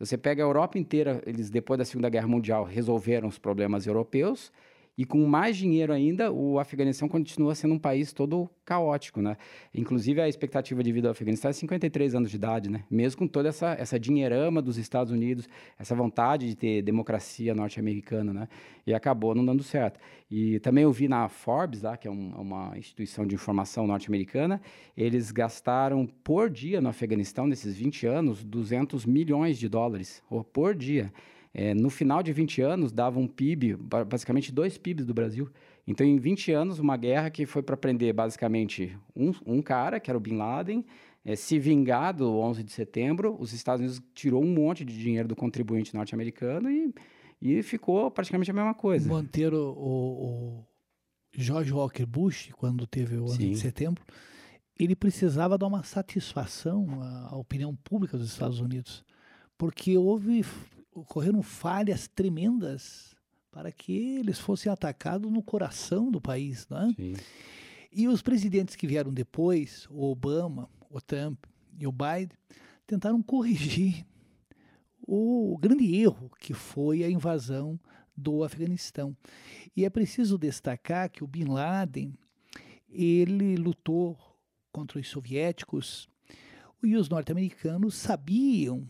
Você 0.02 0.18
pega 0.18 0.42
a 0.42 0.46
Europa 0.46 0.80
inteira, 0.80 1.22
eles 1.24 1.48
depois 1.48 1.78
da 1.78 1.84
Segunda 1.84 2.08
Guerra 2.08 2.26
Mundial 2.26 2.64
resolveram 2.64 3.28
os 3.28 3.38
problemas 3.38 3.86
europeus 3.86 4.50
e 4.96 5.06
com 5.06 5.26
mais 5.26 5.56
dinheiro 5.56 5.90
ainda, 5.90 6.30
o 6.30 6.58
Afeganistão 6.58 7.08
continua 7.08 7.54
sendo 7.54 7.72
um 7.74 7.78
país 7.78 8.12
todo 8.12 8.50
caótico, 8.62 9.22
né? 9.22 9.38
Inclusive, 9.74 10.20
a 10.20 10.28
expectativa 10.28 10.82
de 10.82 10.92
vida 10.92 11.08
do 11.08 11.12
Afeganistão 11.12 11.48
é 11.48 11.52
53 11.52 12.14
anos 12.14 12.30
de 12.30 12.36
idade, 12.36 12.68
né? 12.68 12.84
Mesmo 12.90 13.20
com 13.20 13.26
toda 13.26 13.48
essa, 13.48 13.72
essa 13.72 13.98
dinheirama 13.98 14.60
dos 14.60 14.76
Estados 14.76 15.10
Unidos, 15.10 15.48
essa 15.78 15.94
vontade 15.94 16.46
de 16.46 16.54
ter 16.54 16.82
democracia 16.82 17.54
norte-americana, 17.54 18.34
né? 18.34 18.48
E 18.86 18.92
acabou 18.92 19.34
não 19.34 19.44
dando 19.46 19.62
certo. 19.62 19.98
E 20.30 20.60
também 20.60 20.84
eu 20.84 20.92
vi 20.92 21.08
na 21.08 21.26
Forbes, 21.26 21.80
lá, 21.80 21.96
que 21.96 22.06
é 22.06 22.10
um, 22.10 22.34
uma 22.34 22.76
instituição 22.76 23.26
de 23.26 23.34
informação 23.34 23.86
norte-americana, 23.86 24.60
eles 24.94 25.30
gastaram 25.30 26.06
por 26.22 26.50
dia 26.50 26.82
no 26.82 26.90
Afeganistão, 26.90 27.46
nesses 27.46 27.76
20 27.76 28.06
anos, 28.06 28.44
200 28.44 29.06
milhões 29.06 29.56
de 29.58 29.70
dólares, 29.70 30.22
por 30.52 30.74
dia. 30.74 31.10
É, 31.54 31.74
no 31.74 31.90
final 31.90 32.22
de 32.22 32.32
20 32.32 32.62
anos, 32.62 32.92
dava 32.92 33.18
um 33.18 33.26
PIB, 33.26 33.76
basicamente 34.06 34.50
dois 34.50 34.78
PIBs 34.78 35.04
do 35.04 35.12
Brasil. 35.12 35.50
Então, 35.86 36.06
em 36.06 36.16
20 36.16 36.52
anos, 36.52 36.78
uma 36.78 36.96
guerra 36.96 37.28
que 37.28 37.44
foi 37.44 37.62
para 37.62 37.76
prender 37.76 38.14
basicamente 38.14 38.96
um, 39.14 39.32
um, 39.44 39.60
cara, 39.60 40.00
que 40.00 40.10
era 40.10 40.16
o 40.16 40.20
Bin 40.20 40.36
Laden, 40.36 40.84
é, 41.24 41.36
se 41.36 41.58
vingar 41.58 42.14
do 42.14 42.38
11 42.38 42.62
de 42.62 42.72
setembro. 42.72 43.36
Os 43.38 43.52
Estados 43.52 43.80
Unidos 43.80 44.02
tirou 44.14 44.42
um 44.42 44.54
monte 44.54 44.84
de 44.84 44.96
dinheiro 44.96 45.28
do 45.28 45.36
contribuinte 45.36 45.94
norte-americano 45.94 46.70
e, 46.70 46.94
e 47.40 47.62
ficou 47.62 48.10
praticamente 48.10 48.50
a 48.50 48.54
mesma 48.54 48.74
coisa. 48.74 49.08
Manter 49.08 49.52
o, 49.52 49.72
o 49.72 50.64
George 51.34 51.72
Walker 51.72 52.06
Bush, 52.06 52.50
quando 52.56 52.86
teve 52.86 53.16
o 53.16 53.24
11 53.24 53.36
Sim. 53.36 53.50
de 53.50 53.58
setembro, 53.58 54.02
ele 54.78 54.96
precisava 54.96 55.58
dar 55.58 55.66
uma 55.66 55.82
satisfação 55.82 57.02
à, 57.02 57.28
à 57.32 57.36
opinião 57.36 57.76
pública 57.76 58.16
dos 58.16 58.30
Estados 58.30 58.58
Unidos, 58.58 59.04
porque 59.58 59.98
houve 59.98 60.42
ocorreram 60.92 61.42
falhas 61.42 62.06
tremendas 62.06 63.14
para 63.50 63.70
que 63.70 64.16
eles 64.18 64.38
fossem 64.38 64.70
atacados 64.70 65.30
no 65.30 65.42
coração 65.42 66.10
do 66.10 66.20
país. 66.20 66.66
Né? 66.68 66.94
Sim. 66.96 67.14
E 67.90 68.08
os 68.08 68.22
presidentes 68.22 68.76
que 68.76 68.86
vieram 68.86 69.12
depois, 69.12 69.86
o 69.90 70.10
Obama, 70.10 70.68
o 70.88 71.00
Trump 71.00 71.44
e 71.78 71.86
o 71.86 71.92
Biden, 71.92 72.36
tentaram 72.86 73.22
corrigir 73.22 74.06
o 75.06 75.58
grande 75.58 75.94
erro 75.96 76.30
que 76.38 76.54
foi 76.54 77.02
a 77.04 77.10
invasão 77.10 77.78
do 78.16 78.44
Afeganistão. 78.44 79.16
E 79.76 79.84
é 79.84 79.90
preciso 79.90 80.38
destacar 80.38 81.10
que 81.10 81.24
o 81.24 81.26
Bin 81.26 81.44
Laden 81.44 82.14
ele 82.88 83.56
lutou 83.56 84.18
contra 84.70 84.98
os 84.98 85.08
soviéticos 85.08 86.08
e 86.82 86.96
os 86.96 87.08
norte-americanos 87.08 87.94
sabiam 87.94 88.86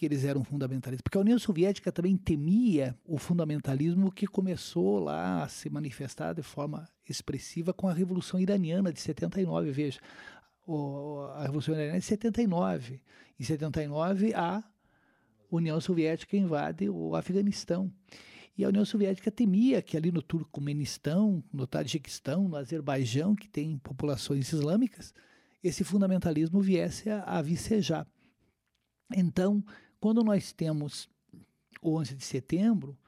que 0.00 0.06
eles 0.06 0.24
eram 0.24 0.42
fundamentalistas, 0.42 1.02
porque 1.02 1.18
a 1.18 1.20
União 1.20 1.38
Soviética 1.38 1.92
também 1.92 2.16
temia 2.16 2.96
o 3.04 3.18
fundamentalismo 3.18 4.10
que 4.10 4.26
começou 4.26 4.98
lá 4.98 5.44
a 5.44 5.48
se 5.48 5.68
manifestar 5.68 6.32
de 6.32 6.42
forma 6.42 6.88
expressiva 7.06 7.74
com 7.74 7.86
a 7.86 7.92
Revolução 7.92 8.40
Iraniana 8.40 8.94
de 8.94 8.98
79. 8.98 9.70
Veja, 9.70 10.00
a 11.34 11.42
Revolução 11.42 11.74
Iraniana 11.74 11.98
é 11.98 12.00
de 12.00 12.06
79. 12.06 13.02
Em 13.38 13.44
79, 13.44 14.32
a 14.32 14.64
União 15.52 15.78
Soviética 15.78 16.34
invade 16.34 16.88
o 16.88 17.14
Afeganistão. 17.14 17.92
E 18.56 18.64
a 18.64 18.68
União 18.68 18.86
Soviética 18.86 19.30
temia 19.30 19.82
que 19.82 19.98
ali 19.98 20.10
no 20.10 20.22
Turcomenistão, 20.22 21.44
no 21.52 21.66
Tajiquistão, 21.66 22.48
no 22.48 22.56
Azerbaijão, 22.56 23.34
que 23.34 23.50
tem 23.50 23.76
populações 23.76 24.50
islâmicas, 24.50 25.12
esse 25.62 25.84
fundamentalismo 25.84 26.58
viesse 26.58 27.10
a, 27.10 27.22
a 27.24 27.42
vicejar. 27.42 28.06
Então, 29.14 29.62
quando 30.00 30.24
nós 30.24 30.52
temos 30.52 31.08
o 31.82 31.98
11 31.98 32.14
de 32.14 32.24
setembro, 32.24 32.98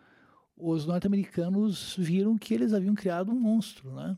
os 0.57 0.87
norte-americanos 0.87 1.97
viram 1.99 2.37
que 2.37 2.53
eles 2.53 2.73
haviam 2.73 2.95
criado 2.95 3.33
um 3.33 3.41
monstro, 3.41 3.93
né? 3.95 4.17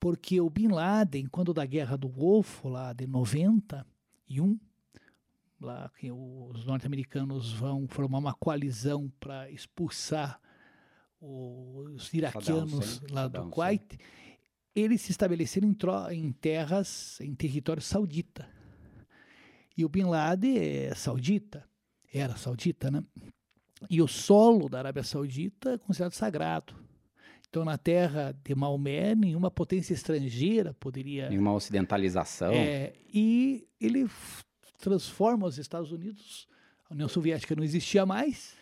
Porque 0.00 0.40
o 0.40 0.50
Bin 0.50 0.68
Laden, 0.68 1.26
quando 1.26 1.54
da 1.54 1.64
Guerra 1.64 1.96
do 1.96 2.08
Golfo, 2.08 2.68
lá 2.68 2.92
de 2.92 3.06
91, 3.06 4.58
lá 5.60 5.90
que 5.98 6.10
os 6.10 6.64
norte-americanos 6.66 7.52
vão 7.52 7.86
formar 7.86 8.18
uma 8.18 8.34
coalizão 8.34 9.10
para 9.20 9.50
expulsar 9.50 10.40
os 11.20 12.12
iraquianos 12.12 13.00
lá 13.10 13.28
do 13.28 13.48
Kuwait, 13.48 13.98
eles 14.74 15.00
se 15.02 15.12
estabeleceram 15.12 15.68
em, 15.68 16.18
em 16.18 16.32
terras, 16.32 17.18
em 17.20 17.34
território 17.34 17.80
saudita. 17.80 18.48
E 19.76 19.84
o 19.84 19.88
Bin 19.88 20.04
Laden 20.04 20.58
é 20.58 20.94
saudita 20.94 21.66
era 22.14 22.36
saudita, 22.36 22.90
né? 22.90 23.02
E 23.90 24.00
o 24.00 24.08
solo 24.08 24.68
da 24.68 24.78
Arábia 24.78 25.02
Saudita 25.02 25.72
é 25.72 25.78
considerado 25.78 26.12
sagrado. 26.12 26.74
Então, 27.48 27.64
na 27.64 27.76
terra 27.76 28.34
de 28.44 28.54
Maomé, 28.54 29.14
nenhuma 29.14 29.50
potência 29.50 29.94
estrangeira 29.94 30.74
poderia. 30.74 31.28
Nenhuma 31.28 31.52
ocidentalização. 31.52 32.52
É, 32.52 32.94
e 33.12 33.66
ele 33.80 34.08
transforma 34.78 35.46
os 35.46 35.58
Estados 35.58 35.92
Unidos, 35.92 36.48
a 36.88 36.94
União 36.94 37.08
Soviética 37.08 37.54
não 37.54 37.62
existia 37.62 38.04
mais, 38.06 38.56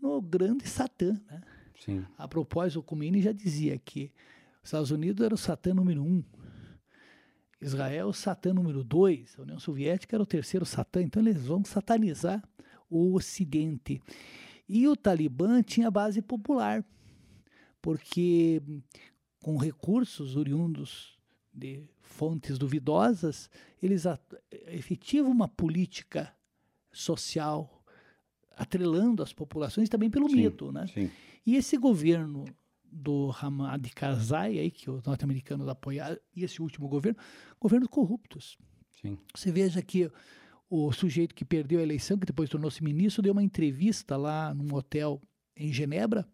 no 0.00 0.20
grande 0.20 0.68
Satã. 0.68 1.20
Né? 1.30 1.42
Sim. 1.78 2.04
A 2.18 2.26
propósito, 2.26 2.80
o 2.80 2.82
Khomeini 2.82 3.22
já 3.22 3.32
dizia 3.32 3.78
que 3.78 4.12
os 4.62 4.68
Estados 4.68 4.90
Unidos 4.90 5.24
era 5.24 5.34
o 5.34 5.38
Satã 5.38 5.72
número 5.72 6.02
um, 6.02 6.24
Israel 7.60 8.08
o 8.08 8.12
Satã 8.12 8.54
número 8.54 8.82
dois, 8.82 9.34
a 9.38 9.42
União 9.42 9.58
Soviética 9.58 10.16
era 10.16 10.22
o 10.22 10.26
terceiro 10.26 10.64
Satã, 10.64 11.02
então 11.02 11.22
eles 11.22 11.44
vão 11.44 11.64
satanizar 11.64 12.42
o 12.88 13.14
Ocidente. 13.14 14.00
E 14.68 14.88
o 14.88 14.96
Talibã 14.96 15.62
tinha 15.62 15.90
base 15.90 16.22
popular, 16.22 16.84
porque 17.82 18.62
com 19.42 19.56
recursos 19.56 20.36
oriundos 20.36 21.18
de 21.52 21.82
fontes 22.00 22.58
duvidosas, 22.58 23.50
eles 23.82 24.04
efetivam 24.68 25.30
uma 25.30 25.48
política 25.48 26.32
social 26.92 27.84
atrelando 28.56 29.22
as 29.22 29.32
populações 29.32 29.88
também 29.88 30.10
pelo 30.10 30.28
sim, 30.28 30.36
medo, 30.36 30.70
né? 30.70 30.86
Sim. 30.88 31.10
E 31.46 31.56
esse 31.56 31.76
governo 31.76 32.44
do 32.90 33.30
Hamad 33.40 33.88
Karzai, 33.94 34.58
aí, 34.58 34.70
que 34.70 34.90
os 34.90 35.02
norte-americanos 35.02 35.68
apoiaram, 35.68 36.18
e 36.34 36.44
esse 36.44 36.60
último 36.60 36.88
governo, 36.88 37.18
governos 37.60 37.88
corruptos. 37.88 38.58
Sim. 39.00 39.18
Você 39.34 39.50
veja 39.50 39.80
que 39.82 40.10
o 40.68 40.92
sujeito 40.92 41.34
que 41.34 41.44
perdeu 41.44 41.80
a 41.80 41.82
eleição, 41.82 42.18
que 42.18 42.26
depois 42.26 42.48
tornou-se 42.48 42.82
ministro, 42.82 43.22
deu 43.22 43.32
uma 43.32 43.42
entrevista 43.42 44.16
lá 44.16 44.54
num 44.54 44.74
hotel 44.74 45.20
em 45.56 45.72
Genebra 45.72 46.26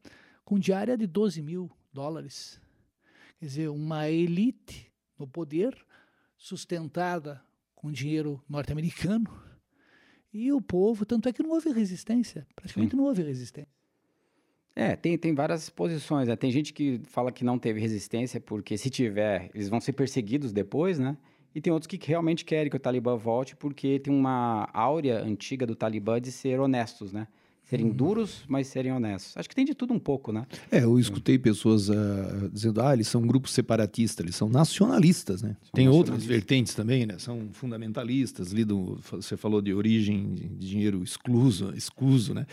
com 0.45 0.59
diária 0.59 0.97
de 0.97 1.07
12 1.07 1.43
mil 1.43 1.71
dólares. 1.93 2.61
Quer 3.39 3.47
dizer, 3.47 3.69
uma 3.69 4.09
elite 4.09 4.93
no 5.19 5.27
poder, 5.27 5.77
sustentada 6.37 7.43
com 7.75 7.91
dinheiro 7.91 8.43
norte-americano, 8.49 9.31
e 10.33 10.53
o 10.53 10.61
povo, 10.61 11.07
tanto 11.07 11.29
é 11.29 11.33
que 11.33 11.43
não 11.43 11.51
houve 11.51 11.73
resistência, 11.73 12.47
praticamente 12.55 12.91
Sim. 12.91 12.97
não 12.99 13.05
houve 13.05 13.23
resistência. 13.23 13.73
É, 14.77 14.95
tem, 14.95 15.17
tem 15.17 15.35
várias 15.35 15.71
posições. 15.71 16.29
Né? 16.29 16.37
Tem 16.37 16.51
gente 16.51 16.73
que 16.73 17.01
fala 17.07 17.33
que 17.33 17.43
não 17.43 17.59
teve 17.59 17.81
resistência 17.81 18.39
porque 18.39 18.77
se 18.77 18.91
tiver, 18.91 19.51
eles 19.55 19.69
vão 19.69 19.81
ser 19.81 19.95
perseguidos 19.95 20.53
depois, 20.53 20.99
né? 20.99 21.17
e 21.57 21.61
tem 21.63 21.73
outros 21.73 21.87
que 21.87 21.99
realmente 22.07 22.45
querem 22.45 22.69
que 22.69 22.77
o 22.77 22.79
Talibã 22.79 23.17
volte 23.17 23.57
porque 23.57 23.99
tem 23.99 24.13
uma 24.13 24.69
áurea 24.75 25.23
antiga 25.23 25.67
do 25.67 25.75
Talibã 25.75 26.21
de 26.21 26.31
ser 26.31 26.61
honestos, 26.61 27.15
né? 27.15 27.27
Serem 27.67 27.87
uhum. 27.87 27.93
duros, 27.93 28.45
mas 28.47 28.69
serem 28.69 28.93
honestos. 28.93 29.37
Acho 29.37 29.49
que 29.49 29.55
tem 29.55 29.65
de 29.65 29.75
tudo 29.75 29.93
um 29.93 29.99
pouco, 29.99 30.31
né? 30.31 30.47
É, 30.71 30.85
eu 30.85 31.01
escutei 31.01 31.37
pessoas 31.37 31.89
uh, 31.89 32.49
dizendo, 32.53 32.81
ah, 32.81 32.95
eles 32.95 33.09
são 33.09 33.21
um 33.21 33.27
grupo 33.27 33.49
separatista, 33.49 34.23
eles 34.23 34.37
são 34.37 34.49
nacionalistas, 34.49 35.43
né? 35.43 35.57
São 35.63 35.73
tem 35.73 35.89
outras 35.89 36.25
vertentes 36.25 36.77
também, 36.77 37.05
né? 37.05 37.19
São 37.19 37.49
fundamentalistas, 37.51 38.53
lido, 38.53 39.01
você 39.11 39.37
falou 39.37 39.61
de 39.61 39.75
origem 39.75 40.33
de 40.33 40.47
dinheiro 40.69 41.03
excluso, 41.03 41.75
excluso, 41.75 42.35
né? 42.35 42.47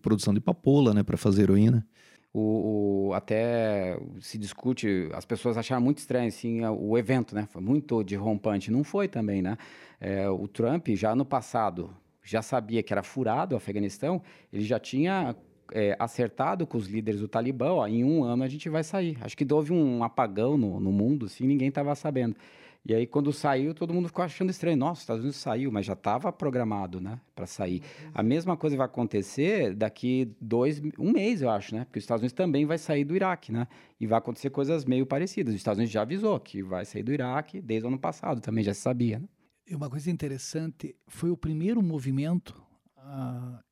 produção 0.00 0.32
de 0.32 0.40
papoula, 0.40 0.94
né, 0.94 1.02
para 1.02 1.16
fazer 1.16 1.42
heroína. 1.42 1.84
O, 2.32 3.08
o, 3.08 3.14
até 3.14 3.98
se 4.20 4.38
discute, 4.38 5.10
as 5.12 5.24
pessoas 5.24 5.58
acharam 5.58 5.82
muito 5.82 5.98
estranho 5.98 6.28
assim, 6.28 6.64
o 6.64 6.96
evento, 6.96 7.34
né? 7.34 7.46
Foi 7.50 7.60
muito 7.60 8.02
derrompante. 8.04 8.70
Não 8.70 8.84
foi 8.84 9.08
também, 9.08 9.42
né? 9.42 9.58
É, 10.00 10.28
o 10.30 10.46
Trump, 10.48 10.88
já 10.90 11.14
no 11.14 11.24
passado, 11.24 11.90
já 12.22 12.42
sabia 12.42 12.82
que 12.82 12.92
era 12.92 13.02
furado 13.02 13.54
o 13.54 13.58
Afeganistão, 13.58 14.22
ele 14.52 14.64
já 14.64 14.78
tinha 14.78 15.34
é, 15.72 15.96
acertado 15.98 16.66
com 16.66 16.76
os 16.76 16.86
líderes 16.86 17.20
do 17.20 17.28
Talibã, 17.28 17.72
ó, 17.72 17.86
em 17.86 18.04
um 18.04 18.22
ano 18.24 18.42
a 18.44 18.48
gente 18.48 18.68
vai 18.68 18.84
sair. 18.84 19.18
Acho 19.20 19.36
que 19.36 19.46
houve 19.52 19.72
um 19.72 20.04
apagão 20.04 20.56
no, 20.56 20.78
no 20.78 20.92
mundo, 20.92 21.26
assim, 21.26 21.46
ninguém 21.46 21.68
estava 21.68 21.94
sabendo. 21.94 22.36
E 22.84 22.92
aí, 22.92 23.06
quando 23.06 23.32
saiu, 23.32 23.72
todo 23.72 23.94
mundo 23.94 24.08
ficou 24.08 24.24
achando 24.24 24.50
estranho. 24.50 24.76
Nossa, 24.76 24.94
os 24.94 25.00
Estados 25.02 25.22
Unidos 25.22 25.36
saiu, 25.38 25.70
mas 25.70 25.86
já 25.86 25.92
estava 25.92 26.32
programado, 26.32 27.00
né, 27.00 27.20
para 27.32 27.46
sair. 27.46 27.80
A 28.12 28.24
mesma 28.24 28.56
coisa 28.56 28.76
vai 28.76 28.86
acontecer 28.86 29.72
daqui 29.72 30.28
dois, 30.40 30.82
um 30.98 31.12
mês, 31.12 31.42
eu 31.42 31.50
acho, 31.50 31.76
né? 31.76 31.84
Porque 31.84 32.00
os 32.00 32.02
Estados 32.02 32.22
Unidos 32.22 32.32
também 32.32 32.66
vai 32.66 32.78
sair 32.78 33.04
do 33.04 33.14
Iraque, 33.14 33.52
né? 33.52 33.68
E 34.00 34.06
vai 34.06 34.18
acontecer 34.18 34.50
coisas 34.50 34.84
meio 34.84 35.06
parecidas. 35.06 35.54
Os 35.54 35.60
Estados 35.60 35.78
Unidos 35.78 35.92
já 35.92 36.02
avisou 36.02 36.40
que 36.40 36.60
vai 36.60 36.84
sair 36.84 37.04
do 37.04 37.12
Iraque 37.12 37.60
desde 37.60 37.86
o 37.86 37.88
ano 37.88 37.98
passado, 38.00 38.40
também 38.40 38.64
já 38.64 38.74
se 38.74 38.80
sabia, 38.80 39.20
né? 39.20 39.26
E 39.66 39.74
uma 39.74 39.88
coisa 39.88 40.10
interessante, 40.10 40.96
foi 41.06 41.30
o 41.30 41.36
primeiro 41.36 41.82
movimento 41.82 42.60
ah, 42.96 43.62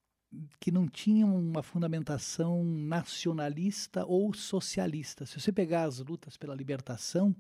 que 0.61 0.71
não 0.71 0.87
tinha 0.87 1.27
uma 1.27 1.63
fundamentação 1.63 2.65
nacionalista 2.65 4.05
ou 4.07 4.33
socialista. 4.33 5.27
Se 5.27 5.41
você 5.41 5.51
pegar 5.53 5.85
as 5.85 5.99
lutas 5.99 6.37
pela 6.37 6.55
libertação, 6.55 7.35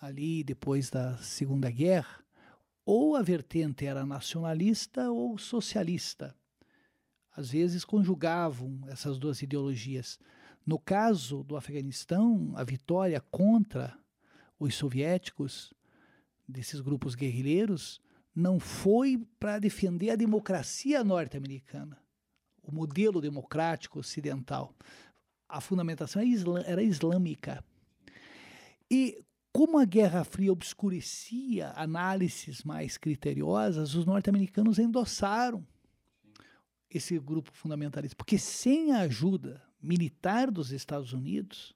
ali 0.00 0.42
depois 0.42 0.90
da 0.90 1.16
Segunda 1.18 1.70
Guerra, 1.70 2.24
ou 2.84 3.16
a 3.16 3.22
vertente 3.22 3.84
era 3.84 4.06
nacionalista 4.06 5.10
ou 5.10 5.36
socialista. 5.36 6.34
Às 7.36 7.50
vezes 7.50 7.84
conjugavam 7.84 8.80
essas 8.88 9.18
duas 9.18 9.42
ideologias. 9.42 10.18
No 10.64 10.78
caso 10.78 11.44
do 11.44 11.56
Afeganistão, 11.56 12.52
a 12.56 12.64
vitória 12.64 13.20
contra 13.30 13.96
os 14.58 14.74
soviéticos, 14.74 15.72
desses 16.48 16.80
grupos 16.80 17.14
guerrilheiros, 17.14 18.00
não 18.34 18.58
foi 18.58 19.22
para 19.38 19.58
defender 19.58 20.10
a 20.10 20.16
democracia 20.16 21.04
norte-americana, 21.04 22.00
o 22.62 22.72
modelo 22.72 23.20
democrático 23.20 23.98
ocidental. 23.98 24.74
A 25.48 25.60
fundamentação 25.60 26.22
era 26.64 26.82
islâmica. 26.82 27.64
E 28.90 29.22
como 29.52 29.78
a 29.78 29.84
Guerra 29.84 30.24
Fria 30.24 30.52
obscurecia 30.52 31.72
análises 31.74 32.62
mais 32.62 32.96
criteriosas, 32.96 33.94
os 33.94 34.06
norte-americanos 34.06 34.78
endossaram 34.78 35.66
esse 36.90 37.18
grupo 37.18 37.50
fundamentalista, 37.52 38.16
porque 38.16 38.38
sem 38.38 38.92
a 38.92 39.00
ajuda 39.00 39.62
militar 39.82 40.50
dos 40.50 40.70
Estados 40.70 41.12
Unidos, 41.12 41.74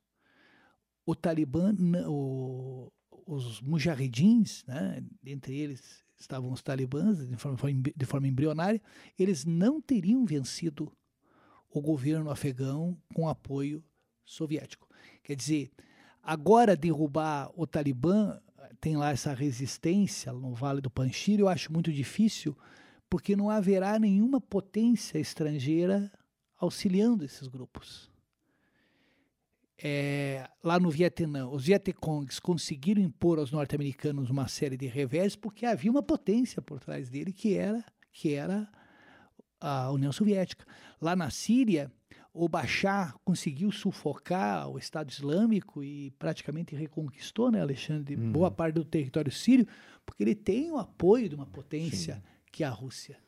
o 1.05 1.15
Talibã, 1.15 1.75
o, 2.09 2.91
os 3.35 3.61
mujahidins, 3.61 4.65
né, 4.67 5.03
entre 5.25 5.57
eles 5.57 6.03
estavam 6.19 6.53
os 6.53 6.63
talibãs 6.63 7.27
de 7.27 7.37
forma, 7.37 7.59
de 7.97 8.07
forma 8.07 8.29
embrionária, 8.29 8.81
eles 9.19 9.45
não 9.45 9.81
teriam 9.81 10.25
vencido 10.25 10.93
o 11.69 11.81
governo 11.81 12.31
afegão 12.31 12.97
com 13.15 13.29
apoio 13.29 13.83
soviético. 14.25 14.89
Quer 15.23 15.35
dizer, 15.35 15.73
Agora, 16.23 16.77
derrubar 16.77 17.51
o 17.57 17.67
Talibã, 17.67 18.39
tem 18.81 18.97
lá 18.97 19.11
essa 19.11 19.35
resistência 19.35 20.33
no 20.33 20.55
Vale 20.55 20.81
do 20.81 20.89
Panjshir, 20.89 21.41
eu 21.41 21.49
acho 21.49 21.73
muito 21.73 21.93
difícil, 21.93 22.57
porque 23.11 23.35
não 23.35 23.51
haverá 23.51 23.99
nenhuma 23.99 24.41
potência 24.41 25.19
estrangeira 25.19 26.13
auxiliando 26.57 27.25
esses 27.25 27.49
grupos. 27.49 28.09
É, 29.85 30.49
lá 30.63 30.79
no 30.79 30.91
Vietnã, 30.91 31.49
os 31.49 31.65
Vietcongs 31.65 32.39
conseguiram 32.39 33.03
impor 33.03 33.41
aos 33.41 33.51
norte-americanos 33.51 34.31
uma 34.31 34.47
série 34.47 34.77
de 34.77 34.87
revés 34.87 35.35
porque 35.35 35.67
havia 35.67 35.91
uma 35.91 36.03
potência 36.03 36.63
por 36.63 36.79
trás 36.79 37.09
dele 37.09 37.33
que 37.33 37.57
era, 37.57 37.85
que 38.13 38.33
era 38.33 38.69
a 39.61 39.91
União 39.91 40.13
Soviética. 40.13 40.65
Lá 41.01 41.17
na 41.17 41.31
Síria, 41.31 41.91
o 42.33 42.49
Bashar 42.49 43.17
conseguiu 43.25 43.73
sufocar 43.73 44.69
o 44.69 44.79
Estado 44.79 45.11
Islâmico 45.11 45.83
e 45.83 46.13
praticamente 46.13 46.77
reconquistou, 46.77 47.51
né, 47.51 47.61
Alexandre, 47.61 48.15
uhum. 48.15 48.31
boa 48.31 48.53
parte 48.53 48.77
do 48.77 48.85
território 48.85 49.33
sírio, 49.33 49.67
porque 50.07 50.23
ele 50.23 50.37
tem 50.37 50.71
o 50.71 50.79
apoio 50.79 51.29
de 51.29 51.35
uma 51.35 51.47
potência 51.47 52.15
Sim. 52.15 52.23
que 52.53 52.63
é 52.63 52.69
a 52.69 52.71
Rússia. 52.71 53.19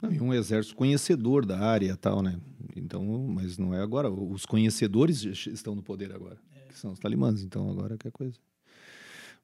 Não, 0.00 0.12
e 0.12 0.20
um 0.20 0.32
exército 0.32 0.74
conhecedor 0.74 1.44
da 1.44 1.58
área 1.58 1.96
tal, 1.96 2.22
né? 2.22 2.38
Então, 2.76 3.04
mas 3.28 3.58
não 3.58 3.74
é 3.74 3.80
agora. 3.80 4.10
Os 4.10 4.46
conhecedores 4.46 5.24
estão 5.46 5.74
no 5.74 5.82
poder 5.82 6.12
agora, 6.12 6.38
é. 6.56 6.68
que 6.68 6.78
são 6.78 6.92
os 6.92 6.98
talimãs. 6.98 7.42
Então, 7.42 7.70
agora 7.70 7.96
que 7.98 8.08
é 8.08 8.10
coisa. 8.10 8.38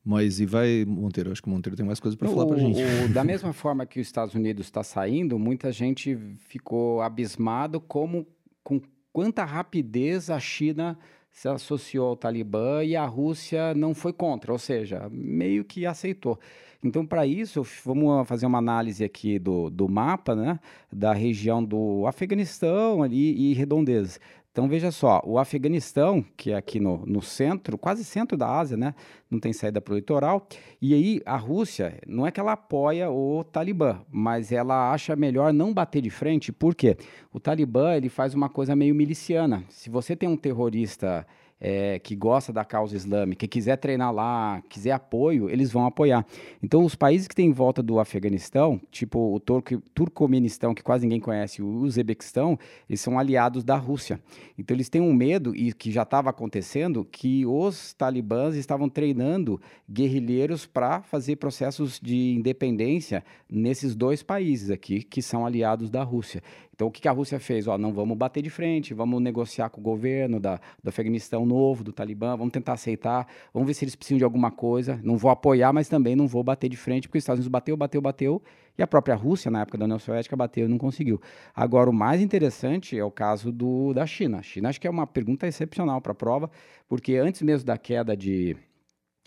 Mas 0.05 0.39
e 0.39 0.47
vai, 0.47 0.85
Monteiro? 0.87 1.33
Acho 1.33 1.43
que 1.43 1.49
o 1.49 1.51
Monteiro 1.51 1.77
tem 1.77 1.85
mais 1.85 1.99
coisas 1.99 2.17
para 2.17 2.29
falar 2.29 2.47
para 2.47 2.59
gente. 2.59 2.79
O, 2.81 3.09
da 3.13 3.25
mesma 3.25 3.53
forma 3.53 3.85
que 3.85 3.99
os 3.99 4.07
Estados 4.07 4.37
Unidos 4.37 4.67
está 4.67 4.85
saindo, 4.85 5.37
muita 5.37 5.73
gente 5.73 6.17
ficou 6.39 7.03
abismado 7.03 7.81
como 7.81 8.25
com 8.63 8.81
quanta 9.13 9.45
rapidez 9.45 10.31
a 10.31 10.39
China 10.39 10.97
se 11.37 11.49
associou 11.49 12.09
ao 12.09 12.17
Talibã 12.17 12.83
e 12.83 12.97
a 12.97 13.05
Rússia 13.05 13.75
não 13.75 13.95
foi 13.95 14.11
contra, 14.11 14.51
ou 14.51 14.59
seja, 14.59 15.07
meio 15.13 15.67
que 15.67 15.85
aceitou. 15.85 16.41
Então, 16.83 17.05
para 17.05 17.27
isso, 17.27 17.63
vamos 17.85 18.27
fazer 18.27 18.47
uma 18.47 18.57
análise 18.57 19.05
aqui 19.05 19.39
do, 19.39 19.69
do 19.69 19.87
mapa, 19.87 20.35
né, 20.35 20.59
da 20.91 21.13
região 21.13 21.63
do 21.63 22.07
Afeganistão 22.07 23.03
ali 23.03 23.51
e 23.51 23.53
redondezas. 23.53 24.19
Então 24.57 24.67
veja 24.67 24.91
só, 24.91 25.21
o 25.23 25.39
Afeganistão, 25.39 26.25
que 26.35 26.51
é 26.51 26.55
aqui 26.55 26.81
no, 26.81 27.05
no 27.05 27.21
centro, 27.21 27.77
quase 27.77 28.03
centro 28.03 28.39
da 28.39 28.49
Ásia, 28.49 28.75
né? 28.75 28.95
Não 29.31 29.39
tem 29.39 29.53
saída 29.53 29.83
para 29.83 29.93
o 29.93 29.97
litoral. 29.97 30.49
E 30.81 30.95
aí 30.95 31.21
a 31.27 31.37
Rússia, 31.37 32.01
não 32.07 32.27
é 32.27 32.31
que 32.31 32.41
ela 32.41 32.53
apoia 32.53 33.11
o 33.11 33.45
Talibã, 33.45 34.01
mas 34.11 34.53
ela 34.53 34.91
acha 34.91 35.15
melhor 35.15 35.53
não 35.53 35.75
bater 35.75 36.01
de 36.01 36.09
frente, 36.09 36.53
porque 36.53 36.97
o 37.31 37.39
Talibã 37.39 37.95
ele 37.95 38.09
faz 38.09 38.33
uma 38.33 38.49
coisa 38.49 38.75
meio 38.75 38.95
miliciana. 38.95 39.63
Se 39.69 39.91
você 39.91 40.17
tem 40.17 40.27
um 40.27 40.39
terrorista 40.39 41.27
é, 41.61 41.99
que 41.99 42.15
gosta 42.15 42.53
da 42.53 42.65
causa 42.65 42.95
islâmica, 42.97 43.41
que 43.41 43.49
quiser 43.49 43.77
treinar 43.77 44.13
lá, 44.13 44.63
quiser 44.69 44.93
apoio, 44.93 45.49
eles 45.49 45.73
vão 45.73 45.87
apoiar. 45.87 46.27
Então, 46.63 46.85
os 46.85 46.95
países 46.95 47.27
que 47.27 47.35
têm 47.35 47.47
em 47.47 47.53
volta 47.53 47.83
do 47.83 47.99
Afeganistão, 47.99 48.81
tipo 48.91 49.35
o 49.35 49.41
Turco, 49.41 49.81
Turcomenistão, 49.95 50.75
que 50.75 50.83
quase 50.83 51.05
ninguém 51.07 51.21
conhece, 51.21 51.63
o 51.63 51.69
Uzbequistão, 51.69 52.59
eles 52.89 53.01
são 53.01 53.19
aliados 53.19 53.65
da 53.65 53.77
Rússia. 53.77 54.21
Então, 54.59 54.75
eles 54.77 54.89
têm 54.89 55.01
um 55.01 55.15
medo, 55.15 55.55
e 55.55 55.73
que 55.73 55.91
já 55.91 56.03
estava 56.03 56.31
acontecendo, 56.31 57.05
que 57.05 57.47
os 57.47 57.95
talibãs 57.95 58.55
estavam 58.55 58.89
treinando 58.89 59.61
guerrilheiros 59.91 60.67
para 60.67 61.03
fazer 61.03 61.37
processos 61.37 61.99
de 62.01 62.35
independência 62.35 63.25
nesses 63.51 63.95
dois 63.95 64.23
países 64.23 64.71
aqui, 64.71 65.03
que 65.03 65.23
são 65.23 65.47
aliados 65.47 65.91
da 65.91 66.03
Rússia. 66.03 66.43
Então, 66.77 66.89
o 66.89 66.91
que 66.91 67.09
a 67.09 67.11
Rússia 67.11 67.41
fez? 67.41 67.67
Ó, 67.67 67.79
não 67.79 67.91
vamos 67.91 68.19
bater 68.19 68.43
de 68.43 68.51
frente, 68.51 68.93
vamos 68.93 69.21
negociar 69.23 69.71
com 69.71 69.81
o 69.81 69.83
governo 69.83 70.39
da, 70.39 70.61
do 70.85 70.91
Afeganistão 70.91 71.47
novo, 71.47 71.83
do 71.83 71.91
Talibã, 71.91 72.37
vamos 72.37 72.53
tentar 72.53 72.75
aceitar, 72.75 73.27
vamos 73.53 73.67
ver 73.67 73.73
se 73.73 73.83
eles 73.83 73.97
precisam 73.97 74.19
de 74.19 74.25
alguma 74.25 74.51
coisa. 74.51 75.01
Não 75.03 75.17
vou 75.17 75.31
apoiar, 75.31 75.73
mas 75.73 75.89
também 75.89 76.15
não 76.15 76.27
vou 76.29 76.45
bater 76.45 76.69
de 76.69 76.77
frente, 76.77 77.09
porque 77.09 77.17
os 77.17 77.23
Estados 77.23 77.39
Unidos 77.39 77.51
bateu, 77.51 77.79
bateu, 77.79 78.03
bateu, 78.03 78.43
e 78.77 78.83
a 78.83 78.87
própria 78.87 79.15
Rússia, 79.15 79.51
na 79.51 79.63
época 79.63 79.79
da 79.79 79.87
União 79.87 79.99
Soviética, 79.99 80.37
bateu 80.37 80.67
e 80.67 80.69
não 80.69 80.77
conseguiu. 80.77 81.19
Agora, 81.55 81.89
o 81.89 81.95
mais 81.95 82.21
interessante 82.21 82.99
é 82.99 83.03
o 83.03 83.11
caso 83.11 83.51
do, 83.51 83.95
da 83.95 84.05
China. 84.05 84.41
A 84.41 84.43
China 84.43 84.69
acho 84.69 84.79
que 84.79 84.87
é 84.87 84.91
uma 84.91 85.07
pergunta 85.07 85.47
excepcional 85.47 86.03
para 86.03 86.13
a 86.13 86.15
prova, 86.15 86.51
porque 86.87 87.17
antes 87.17 87.41
mesmo 87.41 87.67
da 87.67 87.79
queda 87.79 88.15
de, 88.15 88.55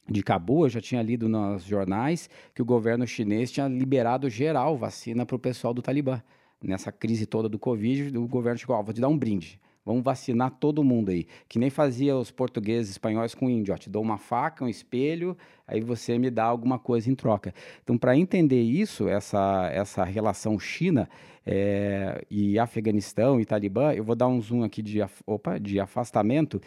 de 0.08 0.22
Cabo, 0.22 0.66
eu 0.66 0.70
já 0.70 0.80
tinha 0.80 1.02
lido 1.02 1.28
nos 1.28 1.64
jornais 1.64 2.30
que 2.54 2.62
o 2.62 2.66
governo 2.66 3.08
chinês 3.08 3.52
tinha 3.52 3.68
liberado 3.68 4.30
geral 4.30 4.78
vacina 4.78 5.26
para 5.26 5.36
o 5.36 5.40
pessoal 5.40 5.74
do 5.74 5.82
Talibã 5.82 6.22
nessa 6.64 6.92
crise 6.92 7.26
toda 7.26 7.48
do 7.48 7.60
Covid, 7.60 8.18
o 8.18 8.28
governo 8.28 8.58
chegou, 8.58 8.76
ó, 8.76 8.84
vou 8.84 8.94
te 8.94 9.02
dar 9.02 9.08
um 9.08 9.18
brinde. 9.18 9.60
Vamos 9.86 10.04
vacinar 10.04 10.52
todo 10.52 10.84
mundo 10.84 11.10
aí. 11.10 11.26
Que 11.48 11.58
nem 11.58 11.70
fazia 11.70 12.16
os 12.16 12.30
portugueses 12.30 12.92
espanhóis 12.92 13.34
com 13.34 13.48
o 13.48 13.50
índio. 13.50 13.74
Ó, 13.74 13.78
te 13.78 13.90
dou 13.90 14.04
uma 14.04 14.20
faca, 14.20 14.64
um 14.64 14.68
espelho, 14.68 15.36
aí 15.66 15.82
você 15.82 16.18
me 16.20 16.30
dá 16.30 16.44
alguma 16.44 16.78
coisa 16.78 17.10
em 17.10 17.16
troca. 17.16 17.54
Então, 17.84 17.98
para 17.98 18.16
entender 18.16 18.62
isso, 18.62 19.08
essa, 19.08 19.68
essa 19.74 20.04
relação 20.04 20.60
China 20.60 21.10
é, 21.46 22.24
e 22.30 22.60
Afeganistão 22.60 23.40
e 23.40 23.46
Talibã, 23.46 23.92
eu 23.94 24.04
vou 24.04 24.16
dar 24.16 24.28
um 24.28 24.40
zoom 24.40 24.64
aqui 24.64 24.84
de, 24.84 25.00
opa, 25.26 25.58
de 25.58 25.80
afastamento 25.80 26.62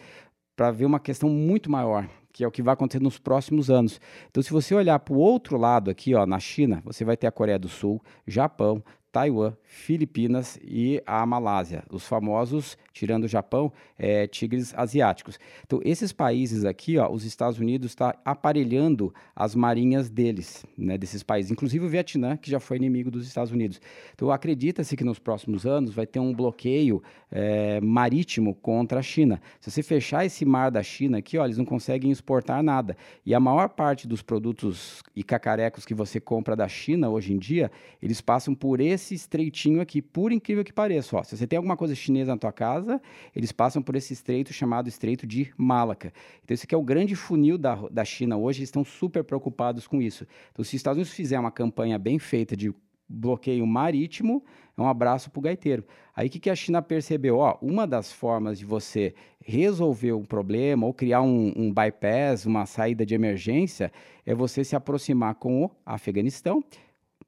para 0.55 0.69
ver 0.71 0.85
uma 0.85 0.99
questão 0.99 1.29
muito 1.29 1.71
maior, 1.71 2.07
que 2.31 2.43
é 2.43 2.47
o 2.47 2.51
que 2.51 2.61
vai 2.61 2.73
acontecer 2.73 3.01
nos 3.01 3.17
próximos 3.17 3.69
anos. 3.69 4.01
Então, 4.29 4.43
se 4.43 4.51
você 4.51 4.75
olhar 4.75 4.99
para 4.99 5.13
o 5.13 5.17
outro 5.17 5.57
lado 5.57 5.89
aqui, 5.89 6.13
ó, 6.13 6.25
na 6.25 6.39
China, 6.39 6.81
você 6.83 7.05
vai 7.05 7.15
ter 7.15 7.27
a 7.27 7.31
Coreia 7.31 7.57
do 7.57 7.69
Sul, 7.69 8.01
Japão, 8.27 8.83
Taiwan, 9.13 9.53
Filipinas 9.61 10.59
e 10.63 10.99
a 11.05 11.23
Malásia, 11.23 11.83
os 11.91 12.07
famosos, 12.07 12.75
tirando 12.91 13.25
o 13.25 13.27
Japão, 13.27 13.71
é, 13.97 14.25
tigres 14.25 14.73
asiáticos. 14.75 15.39
Então, 15.63 15.79
esses 15.85 16.11
países 16.11 16.65
aqui, 16.65 16.97
ó, 16.97 17.07
os 17.11 17.23
Estados 17.23 17.59
Unidos 17.59 17.91
está 17.91 18.15
aparelhando 18.25 19.13
as 19.35 19.53
marinhas 19.53 20.09
deles, 20.09 20.65
né, 20.75 20.97
desses 20.97 21.21
países, 21.21 21.51
inclusive 21.51 21.85
o 21.85 21.89
Vietnã, 21.89 22.35
que 22.35 22.49
já 22.49 22.59
foi 22.59 22.77
inimigo 22.77 23.11
dos 23.11 23.27
Estados 23.27 23.51
Unidos. 23.51 23.79
Então, 24.15 24.31
acredita-se 24.31 24.97
que 24.97 25.03
nos 25.03 25.19
próximos 25.19 25.63
anos 25.63 25.93
vai 25.93 26.07
ter 26.07 26.19
um 26.19 26.33
bloqueio 26.33 27.03
é, 27.31 27.79
marítimo 27.81 28.55
contra 28.55 28.99
a 28.99 29.03
China. 29.03 29.39
Se 29.61 29.69
você 29.69 29.83
fechar 29.83 30.25
esse 30.25 30.43
mar 30.43 30.71
da 30.71 30.81
China 30.81 31.19
aqui, 31.19 31.37
ó, 31.37 31.45
eles 31.45 31.59
não 31.59 31.65
conseguem 31.65 32.09
exportar 32.09 32.63
nada. 32.63 32.97
E 33.23 33.35
a 33.35 33.39
maior 33.39 33.69
parte 33.69 34.07
dos 34.07 34.23
produtos 34.23 35.03
e 35.15 35.23
cacarecos 35.23 35.85
que 35.85 35.93
você 35.93 36.19
compra 36.19 36.55
da 36.55 36.67
China 36.67 37.09
hoje 37.09 37.31
em 37.31 37.37
dia, 37.37 37.71
eles 38.01 38.19
passam 38.19 38.55
por 38.55 38.79
esse 38.79 39.02
esse 39.03 39.13
estreitinho 39.13 39.81
aqui, 39.81 40.01
por 40.01 40.31
incrível 40.31 40.63
que 40.63 40.73
pareça. 40.73 41.15
Ó, 41.17 41.23
se 41.23 41.37
você 41.37 41.45
tem 41.45 41.57
alguma 41.57 41.75
coisa 41.75 41.93
chinesa 41.93 42.31
na 42.31 42.37
tua 42.37 42.51
casa, 42.51 43.01
eles 43.35 43.51
passam 43.51 43.81
por 43.81 43.95
esse 43.95 44.13
estreito 44.13 44.53
chamado 44.53 44.87
Estreito 44.87 45.27
de 45.27 45.53
Malaca. 45.57 46.13
Então, 46.43 46.53
esse 46.53 46.65
aqui 46.65 46.73
é 46.73 46.77
o 46.77 46.83
grande 46.83 47.15
funil 47.15 47.57
da, 47.57 47.75
da 47.89 48.05
China 48.05 48.37
hoje, 48.37 48.59
eles 48.59 48.69
estão 48.69 48.83
super 48.83 49.23
preocupados 49.23 49.85
com 49.85 50.01
isso. 50.01 50.25
Então, 50.51 50.63
se 50.63 50.69
os 50.69 50.73
Estados 50.75 50.97
Unidos 50.97 51.13
fizer 51.13 51.39
uma 51.39 51.51
campanha 51.51 51.99
bem 51.99 52.17
feita 52.17 52.55
de 52.55 52.73
bloqueio 53.07 53.65
marítimo, 53.67 54.43
é 54.75 54.81
um 54.81 54.87
abraço 54.87 55.29
para 55.29 55.39
o 55.39 55.43
gaiteiro. 55.43 55.85
Aí 56.15 56.27
o 56.27 56.29
que, 56.29 56.39
que 56.39 56.49
a 56.49 56.55
China 56.55 56.81
percebeu? 56.81 57.37
Ó, 57.37 57.57
uma 57.61 57.85
das 57.85 58.11
formas 58.11 58.57
de 58.57 58.65
você 58.65 59.13
resolver 59.39 60.13
um 60.13 60.23
problema 60.23 60.85
ou 60.85 60.93
criar 60.93 61.21
um, 61.21 61.53
um 61.55 61.71
bypass, 61.71 62.45
uma 62.45 62.65
saída 62.65 63.05
de 63.05 63.13
emergência, 63.13 63.91
é 64.25 64.33
você 64.33 64.63
se 64.63 64.75
aproximar 64.75 65.35
com 65.35 65.65
o 65.65 65.71
Afeganistão, 65.85 66.63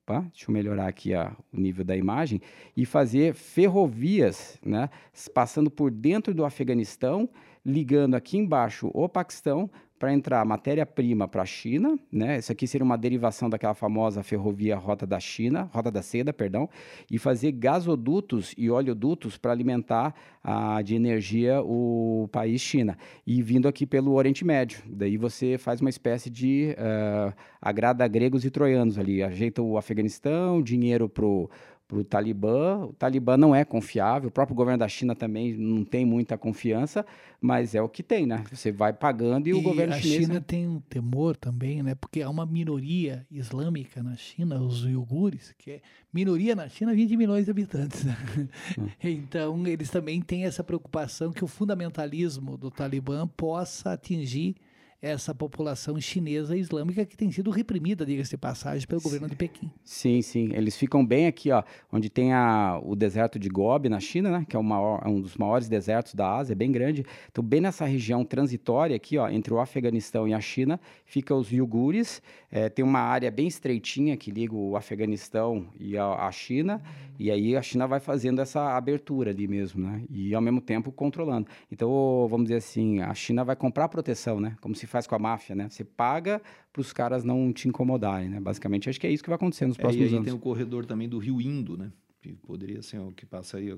Opa, 0.08 0.20
deixa 0.32 0.52
eu 0.52 0.54
melhorar 0.54 0.88
aqui 0.88 1.13
o 1.52 1.60
nível 1.60 1.84
da 1.84 1.98
imagem, 1.98 2.39
e 2.78 2.86
fazer 2.86 3.34
ferrovias, 3.34 4.60
né, 4.63 4.88
passando 5.34 5.72
por 5.72 5.89
dentro 5.89 6.32
do 6.32 6.46
Afeganistão, 6.46 7.28
ligando 7.65 8.13
aqui 8.13 8.38
embaixo 8.38 8.91
o 8.94 9.10
Paquistão 9.10 9.68
para 10.06 10.13
entrar 10.13 10.46
matéria-prima 10.46 11.28
para 11.28 11.41
a 11.41 11.46
China, 11.48 11.98
né? 12.12 12.38
Isso 12.38 12.52
aqui 12.52 12.68
seria 12.68 12.86
uma 12.86 12.96
derivação 12.96 13.50
daquela 13.50 13.74
famosa 13.74 14.22
ferrovia 14.22 14.76
Rota 14.76 15.04
da 15.04 15.20
China, 15.20 15.68
Rota 15.74 15.89
da 15.89 16.04
Seda, 16.04 16.32
perdão, 16.32 16.70
e 17.10 17.18
fazer 17.18 17.52
gasodutos 17.54 18.54
e 18.56 18.70
oleodutos 18.70 19.36
para 19.36 19.52
alimentar 19.52 20.13
a, 20.44 20.80
de 20.84 20.94
energia 20.94 21.60
o 21.63 22.30
país 22.32 22.62
China. 22.62 22.96
E 23.26 23.41
vindo 23.41 23.68
aqui 23.68 23.88
pelo 23.88 24.13
Oriente 24.13 24.46
Médio. 24.46 24.78
Daí 24.86 25.18
você 25.18 25.58
faz 25.58 25.82
uma 25.82 25.89
espécie 25.89 26.30
de 26.30 26.76
uh, 26.78 27.34
agrada 27.60 28.08
gregos 28.08 28.46
e 28.46 28.52
troianos 28.52 29.00
ali, 29.00 29.24
ajeita 29.24 29.60
o 29.63 29.76
Afeganistão, 29.76 30.62
dinheiro 30.62 31.10
para 31.10 31.26
para 31.88 31.98
o 31.98 32.04
Talibã. 32.04 32.86
O 32.86 32.93
Talibã 32.93 33.38
não 33.38 33.54
é 33.54 33.63
confiável, 33.63 34.30
o 34.30 34.32
próprio 34.32 34.56
governo 34.56 34.80
da 34.80 34.88
China 34.88 35.15
também 35.15 35.56
não 35.56 35.84
tem 35.84 36.06
muita 36.06 36.38
confiança, 36.38 37.06
mas 37.39 37.76
é 37.76 37.82
o 37.82 37.89
que 37.89 38.02
tem, 38.02 38.26
né? 38.26 38.43
Você 38.52 38.71
vai 38.71 38.91
pagando 38.91 39.48
e, 39.48 39.52
e 39.52 39.54
o 39.54 39.62
governo 39.62 39.93
a 39.93 40.00
chinês... 40.00 40.24
A 40.24 40.26
China 40.26 40.41
tem 40.41 40.67
um 40.67 40.80
temor 40.80 41.36
também, 41.36 41.84
né? 41.84 41.95
Porque 41.95 42.21
há 42.21 42.30
uma 42.30 42.45
minoria 42.45 43.26
islâmica 43.30 44.02
na 44.02 44.15
China, 44.15 44.62
os 44.62 44.84
uigures, 44.84 45.54
que 45.58 45.71
é 45.71 45.82
minoria 46.13 46.56
na 46.56 46.67
China, 46.67 46.93
20 46.93 47.15
milhões 47.17 47.45
de 47.45 47.52
habitantes. 47.52 48.04
Né? 48.04 48.17
Hum. 48.80 48.88
Então, 49.26 49.65
eles 49.67 49.89
também 49.89 50.21
têm 50.21 50.45
essa 50.45 50.63
preocupação 50.63 51.32
que 51.32 51.43
o 51.43 51.48
fundamentalismo 51.48 52.58
do 52.58 52.71
Talibã 52.71 53.28
possa 53.28 53.93
atingir 53.93 54.56
essa 55.01 55.36
população 55.36 55.99
chinesa 55.99 56.58
islâmica 56.58 57.05
que 57.05 57.15
tem 57.15 57.31
sido 57.31 57.51
reprimida, 57.51 58.05
diga-se 58.05 58.31
de 58.31 58.38
passagem, 58.38 58.88
pelo 58.88 58.99
sim. 58.99 59.03
governo 59.03 59.29
de 59.29 59.36
Pequim. 59.36 59.69
Sim, 59.84 60.21
sim. 60.21 60.49
Eles 60.53 60.75
ficam 60.75 61.05
bem 61.05 61.27
aqui, 61.27 61.51
ó, 61.51 61.63
onde 61.91 62.10
tem 62.10 62.34
a, 62.34 62.79
o 62.84 62.95
deserto 62.95 63.38
de 63.38 63.47
Gobi, 63.47 63.88
na 63.88 63.99
China, 63.99 64.31
né, 64.31 64.45
que 64.49 64.58
é, 64.58 64.62
maior, 64.62 65.01
é 65.05 65.08
um 65.08 65.21
dos 65.21 65.38
maiores 65.38 65.69
desertos 65.69 66.15
da 66.15 66.36
Ásia, 66.36 66.55
bem 66.55 66.71
grande. 66.71 67.05
Então, 67.31 67.43
bem 67.43 67.62
nessa 67.62 67.86
região 67.86 68.25
transitória 68.25 68.95
aqui, 68.95 69.17
ó, 69.17 69.29
entre 69.29 69.53
o 69.53 69.60
Afeganistão 69.60 70.27
e 70.27 70.34
a 70.34 70.41
China, 70.41 70.79
fica 71.05 71.36
os 71.36 71.51
Yugures. 71.51 72.21
É, 72.49 72.69
tem 72.69 72.84
uma 72.84 72.99
área 72.99 73.29
bem 73.29 73.47
estreitinha 73.47 74.17
que 74.17 74.31
liga 74.31 74.55
o 74.55 74.75
Afeganistão 74.75 75.67
e 75.79 75.97
a, 75.97 76.05
a 76.05 76.31
China, 76.31 76.75
uhum. 76.75 77.15
e 77.19 77.29
aí 77.29 77.55
a 77.55 77.62
China 77.62 77.86
vai 77.86 77.99
fazendo 77.99 78.41
essa 78.41 78.75
abertura 78.75 79.31
ali 79.31 79.47
mesmo, 79.47 79.86
né, 79.86 80.03
e 80.10 80.34
ao 80.34 80.41
mesmo 80.41 80.62
tempo 80.62 80.91
controlando. 80.91 81.47
Então, 81.71 82.27
vamos 82.29 82.45
dizer 82.45 82.58
assim, 82.58 83.01
a 83.01 83.13
China 83.13 83.43
vai 83.43 83.55
comprar 83.55 83.88
proteção, 83.89 84.39
né, 84.39 84.55
como 84.62 84.73
se 84.73 84.85
faz 84.88 85.08
com 85.08 85.15
a 85.15 85.19
máfia, 85.19 85.56
né? 85.56 85.69
Você 85.69 85.84
paga 85.84 86.41
para 86.71 86.82
os 86.82 86.91
caras 86.93 87.24
não 87.24 87.52
te 87.54 87.67
incomodarem, 87.67 88.30
né? 88.30 88.39
Basicamente, 88.39 88.89
acho 88.89 89.00
que 89.00 89.08
é 89.08 89.12
isso 89.12 89.24
que 89.24 89.30
vai 89.30 89.36
acontecer 89.36 89.65
nos 89.65 89.78
próximos 89.78 90.06
é, 90.06 90.08
e 90.08 90.10
aí 90.10 90.15
anos. 90.15 90.26
tem 90.26 90.34
o 90.34 90.39
corredor 90.39 90.86
também 90.86 91.08
do 91.08 91.17
Rio 91.17 91.41
Indo, 91.41 91.78
né? 91.78 91.91
Que 92.21 92.34
poderia 92.34 92.82
ser 92.82 93.00
o 93.00 93.12
que 93.12 93.26
passa 93.26 93.58
aí, 93.58 93.71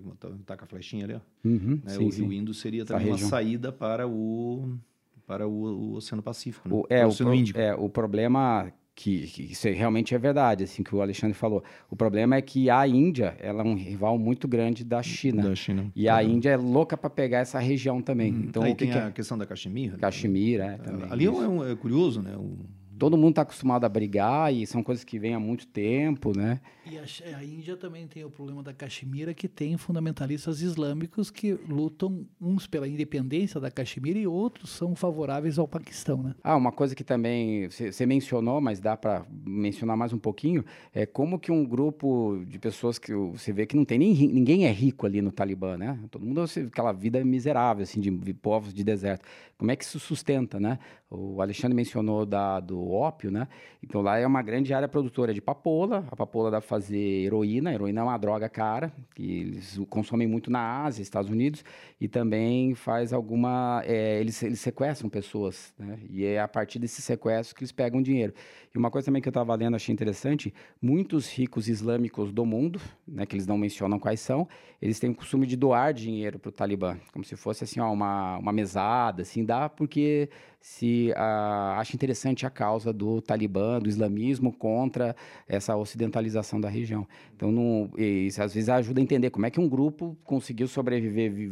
tá 0.45 0.55
com 0.55 0.63
a 0.63 0.67
flechinha 0.67 1.05
ali, 1.05 1.13
ó. 1.15 1.19
Uhum, 1.43 1.81
né? 1.83 1.93
sim, 1.93 2.07
o 2.07 2.11
sim. 2.11 2.21
Rio 2.23 2.33
Indo 2.33 2.53
seria 2.53 2.85
também 2.85 3.07
uma 3.07 3.17
saída 3.17 3.71
para 3.71 4.07
o 4.07 4.77
para 5.25 5.45
o, 5.45 5.51
o 5.51 5.93
Oceano 5.95 6.23
Pacífico, 6.23 6.69
né? 6.69 6.75
o, 6.75 6.85
é, 6.89 7.05
o 7.05 7.09
Oceano 7.09 7.31
pro, 7.31 7.39
Índico. 7.39 7.59
É, 7.59 7.75
o 7.75 7.89
problema 7.89 8.71
que, 8.97 9.27
que, 9.27 9.43
isso 9.43 9.69
realmente 9.69 10.15
é 10.15 10.17
verdade, 10.17 10.63
assim, 10.63 10.81
que 10.81 10.93
o 10.95 11.03
Alexandre 11.03 11.35
falou. 11.35 11.63
O 11.87 11.95
problema 11.95 12.35
é 12.35 12.41
que 12.41 12.67
a 12.67 12.85
Índia, 12.87 13.37
ela 13.39 13.61
é 13.61 13.63
um 13.63 13.75
rival 13.75 14.17
muito 14.17 14.47
grande 14.47 14.83
da 14.83 15.03
China. 15.03 15.43
Da 15.43 15.53
China. 15.53 15.91
E 15.95 16.09
a 16.09 16.23
Índia 16.23 16.49
é 16.49 16.57
louca 16.57 16.97
para 16.97 17.07
pegar 17.07 17.37
essa 17.37 17.59
região 17.59 18.01
também. 18.01 18.33
Hum, 18.33 18.45
então, 18.47 18.63
Aí 18.63 18.73
tem 18.73 18.89
que 18.89 18.97
a 18.97 19.09
é? 19.09 19.11
questão 19.11 19.37
da 19.37 19.45
Caxemira. 19.45 19.93
Né? 19.93 19.99
Caxemira, 19.99 20.65
é, 20.65 20.77
também. 20.77 21.11
Ali 21.11 21.25
é, 21.25 21.29
um, 21.29 21.63
é, 21.63 21.75
curioso, 21.75 22.23
né? 22.23 22.35
Um 22.35 22.57
todo 22.97 23.17
mundo 23.17 23.31
está 23.31 23.41
acostumado 23.43 23.85
a 23.85 23.89
brigar 23.89 24.53
e 24.53 24.65
são 24.65 24.83
coisas 24.83 25.03
que 25.03 25.19
vêm 25.19 25.33
há 25.33 25.39
muito 25.39 25.67
tempo, 25.67 26.35
né? 26.35 26.59
E 26.89 26.97
a, 26.97 27.37
a, 27.37 27.43
Índia 27.43 27.75
também 27.75 28.07
tem 28.07 28.23
o 28.23 28.29
problema 28.29 28.63
da 28.63 28.73
Caxemira, 28.73 29.33
que 29.33 29.47
tem 29.47 29.77
fundamentalistas 29.77 30.61
islâmicos 30.61 31.29
que 31.29 31.53
lutam 31.67 32.25
uns 32.39 32.65
pela 32.65 32.87
independência 32.87 33.59
da 33.59 33.69
Caxemira 33.69 34.17
e 34.17 34.25
outros 34.25 34.69
são 34.69 34.95
favoráveis 34.95 35.59
ao 35.59 35.67
Paquistão, 35.67 36.23
né? 36.23 36.35
Ah, 36.41 36.55
uma 36.55 36.71
coisa 36.71 36.95
que 36.95 37.03
também 37.03 37.67
você 37.67 38.05
mencionou, 38.05 38.61
mas 38.61 38.79
dá 38.79 38.95
para 38.95 39.25
mencionar 39.45 39.97
mais 39.97 40.13
um 40.13 40.17
pouquinho, 40.17 40.63
é 40.93 41.05
como 41.05 41.37
que 41.37 41.51
um 41.51 41.65
grupo 41.65 42.41
de 42.47 42.57
pessoas 42.57 42.97
que 42.97 43.13
você 43.13 43.51
vê 43.51 43.65
que 43.65 43.75
não 43.75 43.83
tem 43.83 43.99
nem 43.99 44.13
ninguém 44.13 44.65
é 44.65 44.71
rico 44.71 45.05
ali 45.05 45.21
no 45.21 45.31
Talibã, 45.31 45.77
né? 45.77 45.99
Todo 46.09 46.25
mundo 46.25 46.45
aquela 46.67 46.93
vida 46.93 47.23
miserável 47.23 47.83
assim 47.83 47.99
de, 47.99 48.09
de 48.09 48.33
povos 48.33 48.73
de 48.73 48.83
deserto. 48.83 49.25
Como 49.57 49.71
é 49.71 49.75
que 49.75 49.83
isso 49.83 49.99
sustenta, 49.99 50.59
né? 50.59 50.77
O 51.09 51.41
Alexandre 51.41 51.75
mencionou 51.75 52.25
da, 52.27 52.59
do 52.59 52.91
ópio, 52.91 53.31
né? 53.31 53.47
Então 53.81 54.01
lá 54.01 54.19
é 54.19 54.27
uma 54.27 54.41
grande 54.43 54.71
área 54.71 54.87
produtora 54.87 55.33
de 55.33 55.41
papoula. 55.41 56.05
A 56.11 56.15
papoula 56.15 56.51
dá 56.51 56.59
para 56.59 56.67
fazer 56.67 56.97
heroína. 56.97 57.71
A 57.71 57.73
heroína 57.73 58.01
é 58.01 58.03
uma 58.03 58.17
droga 58.17 58.47
cara, 58.47 58.93
que 59.15 59.39
eles 59.39 59.79
consomem 59.89 60.27
muito 60.27 60.51
na 60.51 60.83
Ásia, 60.83 61.01
Estados 61.01 61.31
Unidos, 61.31 61.63
e 61.99 62.07
também 62.07 62.75
faz 62.75 63.13
alguma. 63.13 63.81
É, 63.85 64.19
eles, 64.19 64.43
eles 64.43 64.59
sequestram 64.59 65.09
pessoas, 65.09 65.73
né? 65.79 65.97
E 66.07 66.23
é 66.23 66.39
a 66.39 66.47
partir 66.47 66.77
desse 66.77 67.01
sequestro 67.01 67.55
que 67.55 67.63
eles 67.63 67.71
pegam 67.71 67.99
dinheiro. 67.99 68.33
E 68.77 68.79
uma 68.79 68.91
coisa 68.91 69.07
também 69.07 69.23
que 69.23 69.27
eu 69.27 69.31
estava 69.31 69.55
lendo, 69.55 69.75
achei 69.75 69.91
interessante: 69.91 70.53
muitos 70.79 71.27
ricos 71.33 71.67
islâmicos 71.67 72.31
do 72.31 72.45
mundo, 72.45 72.79
né, 73.07 73.25
que 73.25 73.35
eles 73.35 73.47
não 73.47 73.57
mencionam 73.57 73.97
quais 73.97 74.19
são, 74.19 74.47
eles 74.79 74.99
têm 74.99 75.09
o 75.09 75.15
costume 75.15 75.47
de 75.47 75.55
doar 75.55 75.91
dinheiro 75.93 76.37
para 76.37 76.49
o 76.49 76.51
Talibã, 76.51 76.95
como 77.11 77.25
se 77.25 77.35
fosse 77.35 77.63
assim, 77.63 77.79
ó, 77.79 77.91
uma, 77.91 78.37
uma 78.37 78.51
mesada, 78.51 79.23
assim, 79.23 79.43
dá 79.43 79.67
porque 79.67 80.29
se 80.61 81.11
uh, 81.11 81.79
acha 81.79 81.95
interessante 81.95 82.45
a 82.45 82.51
causa 82.51 82.93
do 82.93 83.19
Talibã, 83.19 83.79
do 83.79 83.89
islamismo 83.89 84.53
contra 84.53 85.15
essa 85.47 85.75
ocidentalização 85.75 86.61
da 86.61 86.69
região. 86.69 87.07
Então, 87.35 87.51
não, 87.51 87.89
isso 87.97 88.43
às 88.43 88.53
vezes 88.53 88.69
ajuda 88.69 88.99
a 88.99 89.03
entender 89.03 89.31
como 89.31 89.45
é 89.45 89.49
que 89.49 89.59
um 89.59 89.67
grupo 89.67 90.15
conseguiu 90.23 90.67
sobreviver 90.67 91.51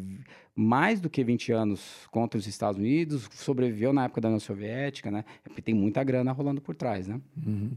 mais 0.55 1.01
do 1.01 1.09
que 1.09 1.23
20 1.23 1.51
anos 1.51 2.07
contra 2.09 2.39
os 2.39 2.47
Estados 2.47 2.79
Unidos, 2.79 3.27
sobreviveu 3.33 3.91
na 3.91 4.05
época 4.05 4.21
da 4.21 4.29
União 4.29 4.39
Soviética, 4.39 5.11
né? 5.11 5.25
É 5.43 5.49
porque 5.49 5.61
tem 5.61 5.75
muita 5.75 6.03
grana 6.03 6.31
rolando 6.31 6.61
por 6.61 6.75
trás, 6.75 7.07
né? 7.07 7.19
Uhum. 7.45 7.71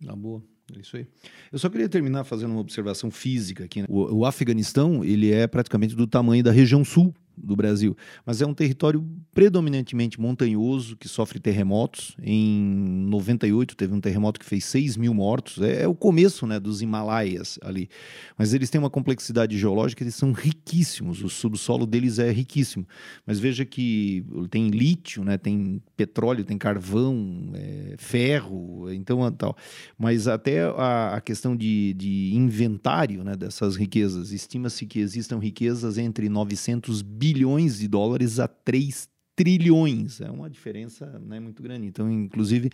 Na 0.00 0.16
boa. 0.16 0.42
É 0.74 0.80
isso 0.80 0.96
aí. 0.96 1.06
Eu 1.50 1.58
só 1.58 1.68
queria 1.68 1.88
terminar 1.88 2.24
fazendo 2.24 2.50
uma 2.50 2.60
observação 2.60 3.10
física 3.10 3.64
aqui. 3.64 3.82
Né? 3.82 3.86
O, 3.88 4.18
o 4.18 4.26
Afeganistão 4.26 5.04
ele 5.04 5.32
é 5.32 5.46
praticamente 5.46 5.94
do 5.94 6.06
tamanho 6.06 6.42
da 6.42 6.52
região 6.52 6.84
sul 6.84 7.14
do 7.42 7.56
Brasil, 7.56 7.96
mas 8.24 8.42
é 8.42 8.46
um 8.46 8.54
território 8.54 9.04
predominantemente 9.32 10.20
montanhoso 10.20 10.96
que 10.96 11.08
sofre 11.08 11.38
terremotos. 11.38 12.16
Em 12.22 12.60
98 13.08 13.76
teve 13.76 13.94
um 13.94 14.00
terremoto 14.00 14.40
que 14.40 14.46
fez 14.46 14.64
6 14.64 14.96
mil 14.96 15.14
mortos. 15.14 15.62
É, 15.62 15.82
é, 15.82 15.88
o 15.88 15.94
começo 15.94 16.46
né, 16.46 16.58
dos 16.58 16.82
Himalaias 16.82 17.58
ali. 17.62 17.88
Mas 18.36 18.52
eles 18.52 18.70
têm 18.70 18.78
uma 18.78 18.90
complexidade 18.90 19.56
geológica, 19.58 20.02
eles 20.02 20.14
são 20.14 20.32
riquíssimos. 20.32 21.22
O 21.22 21.28
subsolo 21.28 21.86
deles 21.86 22.18
é 22.18 22.30
riquíssimo. 22.30 22.86
Mas 23.26 23.38
veja 23.38 23.64
que 23.64 24.24
tem 24.50 24.68
lítio, 24.68 25.24
né, 25.24 25.38
tem 25.38 25.80
petróleo, 25.96 26.44
tem 26.44 26.58
carvão, 26.58 27.50
é, 27.54 27.94
ferro, 27.98 28.92
então 28.92 29.30
tal. 29.32 29.56
Mas 29.98 30.26
até 30.26 30.62
a, 30.62 31.14
a 31.16 31.20
questão 31.20 31.56
de, 31.56 31.94
de 31.94 32.32
inventário 32.34 33.22
né, 33.22 33.36
dessas 33.36 33.76
riquezas, 33.76 34.32
estima-se 34.32 34.86
que 34.86 34.98
existam 34.98 35.38
riquezas 35.38 35.98
entre 35.98 36.28
900 36.28 37.02
bilhões 37.02 37.27
bilhões 37.32 37.78
de 37.78 37.88
dólares 37.88 38.38
a 38.38 38.48
3 38.48 39.08
trilhões. 39.38 40.20
É 40.20 40.28
uma 40.28 40.50
diferença 40.50 41.06
né, 41.24 41.38
muito 41.38 41.62
grande. 41.62 41.86
Então, 41.86 42.10
inclusive, 42.10 42.70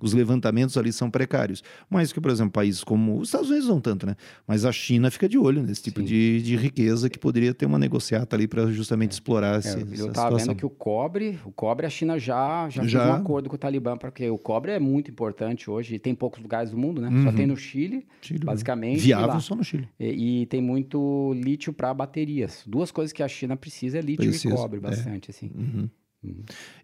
os 0.00 0.12
levantamentos 0.12 0.76
ali 0.76 0.92
são 0.92 1.08
precários. 1.08 1.62
Mas 1.88 2.12
que, 2.12 2.20
por 2.20 2.32
exemplo, 2.32 2.50
países 2.50 2.82
como 2.82 3.20
os 3.20 3.28
Estados 3.28 3.48
Unidos 3.48 3.68
não 3.68 3.80
tanto, 3.80 4.04
né? 4.04 4.16
Mas 4.44 4.64
a 4.64 4.72
China 4.72 5.12
fica 5.12 5.28
de 5.28 5.38
olho 5.38 5.62
nesse 5.62 5.80
tipo 5.80 6.02
de, 6.02 6.42
de, 6.42 6.56
riqueza 6.56 7.08
que 7.08 7.20
poderia 7.20 7.54
ter 7.54 7.66
uma 7.66 7.78
negociata 7.78 8.34
ali 8.34 8.48
para 8.48 8.66
justamente 8.72 9.12
é. 9.12 9.14
explorar 9.14 9.54
é, 9.54 9.58
esse, 9.60 9.78
Eu 9.78 10.08
estava 10.08 10.36
vendo 10.36 10.56
que 10.56 10.66
o 10.66 10.70
cobre, 10.70 11.38
o 11.44 11.52
cobre 11.52 11.86
a 11.86 11.90
China 11.90 12.18
já, 12.18 12.68
já, 12.68 12.82
já... 12.84 13.00
fez 13.00 13.12
um 13.12 13.14
acordo 13.14 13.48
com 13.48 13.54
o 13.54 13.58
Talibã, 13.58 13.96
porque 13.96 14.28
o 14.28 14.38
cobre 14.38 14.72
é 14.72 14.80
muito 14.80 15.12
importante 15.12 15.70
hoje 15.70 15.94
e 15.94 15.98
tem 16.00 16.16
poucos 16.16 16.42
lugares 16.42 16.72
do 16.72 16.76
mundo, 16.76 17.00
né? 17.00 17.10
Uhum. 17.10 17.22
Só 17.22 17.32
tem 17.32 17.46
no 17.46 17.56
Chile, 17.56 18.04
Chile 18.20 18.44
basicamente. 18.44 18.98
Viável 18.98 19.40
só 19.40 19.54
no 19.54 19.62
Chile. 19.62 19.88
E, 20.00 20.42
e 20.42 20.46
tem 20.46 20.60
muito 20.60 21.32
lítio 21.34 21.72
para 21.72 21.94
baterias. 21.94 22.64
Duas 22.66 22.90
coisas 22.90 23.12
que 23.12 23.22
a 23.22 23.28
China 23.28 23.56
precisa 23.56 23.98
é 23.98 24.00
lítio 24.00 24.28
e 24.28 24.50
cobre, 24.56 24.78
é. 24.78 24.80
bastante, 24.80 25.30
é. 25.30 25.30
assim. 25.30 25.52
Uhum. 25.54 25.88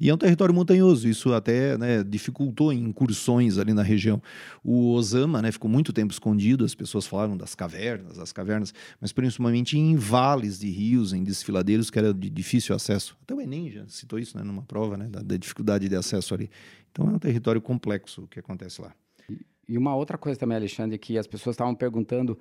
E 0.00 0.08
é 0.08 0.14
um 0.14 0.18
território 0.18 0.54
montanhoso, 0.54 1.08
isso 1.08 1.32
até 1.32 1.76
né, 1.76 2.04
dificultou 2.04 2.72
incursões 2.72 3.58
ali 3.58 3.72
na 3.72 3.82
região. 3.82 4.22
O 4.62 4.92
Osama 4.92 5.42
né, 5.42 5.50
ficou 5.50 5.68
muito 5.68 5.92
tempo 5.92 6.12
escondido, 6.12 6.64
as 6.64 6.74
pessoas 6.74 7.04
falaram 7.04 7.36
das 7.36 7.54
cavernas, 7.54 8.16
das 8.16 8.32
cavernas, 8.32 8.72
mas 9.00 9.12
principalmente 9.12 9.76
em 9.76 9.96
vales 9.96 10.58
de 10.58 10.70
rios, 10.70 11.12
em 11.12 11.24
desfiladeiros 11.24 11.90
que 11.90 11.98
era 11.98 12.14
de 12.14 12.30
difícil 12.30 12.76
acesso. 12.76 13.16
Até 13.22 13.34
o 13.34 13.40
Enem 13.40 13.70
já 13.70 13.84
citou 13.88 14.18
isso 14.18 14.36
né, 14.38 14.44
numa 14.44 14.62
prova 14.62 14.96
né, 14.96 15.08
da, 15.08 15.20
da 15.20 15.36
dificuldade 15.36 15.88
de 15.88 15.96
acesso 15.96 16.32
ali. 16.34 16.48
Então 16.92 17.08
é 17.08 17.10
um 17.10 17.18
território 17.18 17.60
complexo 17.60 18.22
o 18.22 18.28
que 18.28 18.38
acontece 18.38 18.80
lá. 18.80 18.94
E 19.68 19.76
uma 19.76 19.96
outra 19.96 20.16
coisa 20.16 20.38
também, 20.38 20.56
Alexandre, 20.56 20.98
que 20.98 21.18
as 21.18 21.26
pessoas 21.26 21.54
estavam 21.54 21.74
perguntando, 21.74 22.38